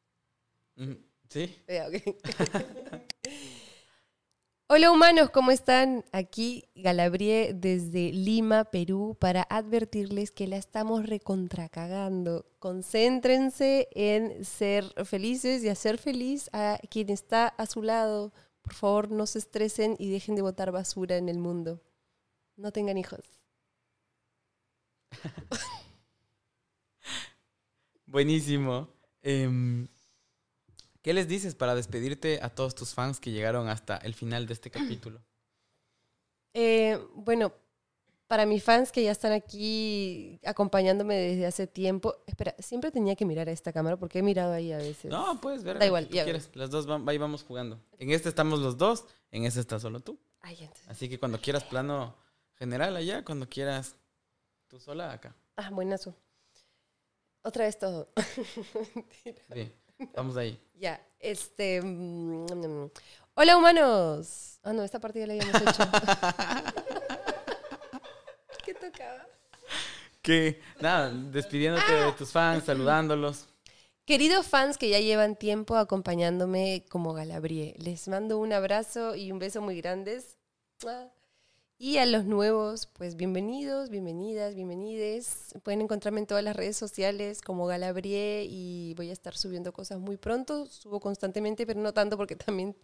[1.30, 1.56] Sí.
[4.68, 6.04] Hola humanos, ¿cómo están?
[6.12, 12.46] Aquí Galabrie desde Lima, Perú, para advertirles que la estamos recontracagando.
[12.60, 18.34] Concéntrense en ser felices y hacer feliz a quien está a su lado.
[18.64, 21.82] Por favor, no se estresen y dejen de botar basura en el mundo.
[22.58, 23.24] No tengan hijos.
[28.06, 28.90] Buenísimo.
[29.22, 29.88] Em,
[31.02, 34.54] ¿Qué les dices para despedirte a todos tus fans que llegaron hasta el final de
[34.54, 35.22] este capítulo?
[36.58, 37.52] Eh, bueno,
[38.28, 43.26] para mis fans que ya están aquí acompañándome desde hace tiempo, espera, siempre tenía que
[43.26, 45.12] mirar a esta cámara porque he mirado ahí a veces.
[45.12, 45.80] No, puedes ver.
[45.80, 46.50] Da igual, ya quieras.
[46.54, 47.82] Las dos van- ahí vamos jugando.
[47.98, 50.18] En este estamos los dos, en este está solo tú.
[50.40, 52.16] Ay, entonces- Así que cuando quieras plano
[52.54, 53.98] general allá, cuando quieras
[54.70, 55.36] tú sola acá.
[55.58, 56.16] Ah, buenazo.
[57.46, 58.10] Otra vez todo.
[58.96, 59.44] Mentira.
[59.54, 59.72] Bien,
[60.16, 60.60] vamos ahí.
[60.80, 61.80] Ya, este.
[61.80, 62.92] mm, mm,
[63.36, 64.58] Hola, humanos.
[64.64, 65.84] Ah, no, esta parte ya la habíamos hecho.
[68.66, 69.28] ¿Qué tocaba?
[70.24, 73.46] Que nada, despidiéndote de tus fans, saludándolos.
[74.06, 79.38] Queridos fans que ya llevan tiempo acompañándome como Galabrie, les mando un abrazo y un
[79.38, 80.36] beso muy grandes.
[81.78, 85.54] Y a los nuevos, pues bienvenidos, bienvenidas, bienvenides.
[85.64, 90.00] Pueden encontrarme en todas las redes sociales como Galabrie y voy a estar subiendo cosas
[90.00, 90.68] muy pronto.
[90.68, 92.78] Subo constantemente, pero no tanto porque también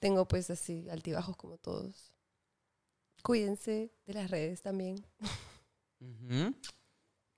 [0.00, 2.12] tengo pues así altibajos como todos.
[3.22, 5.04] Cuídense de las redes también.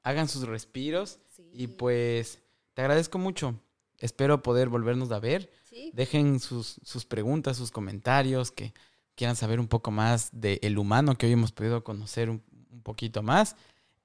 [0.02, 1.50] Hagan sus respiros Sí.
[1.52, 2.38] y pues
[2.74, 3.60] te agradezco mucho.
[3.98, 5.50] Espero poder volvernos a ver.
[5.64, 5.90] Sí.
[5.94, 8.72] Dejen sus, sus preguntas, sus comentarios, que
[9.18, 12.40] quieran saber un poco más del humano que hoy hemos podido conocer un,
[12.70, 13.56] un poquito más.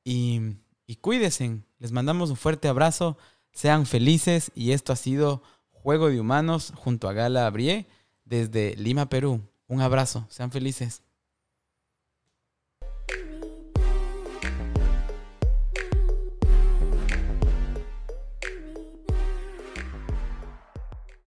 [0.03, 0.41] Y,
[0.87, 1.61] y cuídense.
[1.77, 3.15] Les mandamos un fuerte abrazo.
[3.51, 4.51] Sean felices.
[4.55, 7.85] Y esto ha sido Juego de Humanos junto a Gala Abrie
[8.25, 9.41] desde Lima, Perú.
[9.67, 10.25] Un abrazo.
[10.29, 11.03] Sean felices.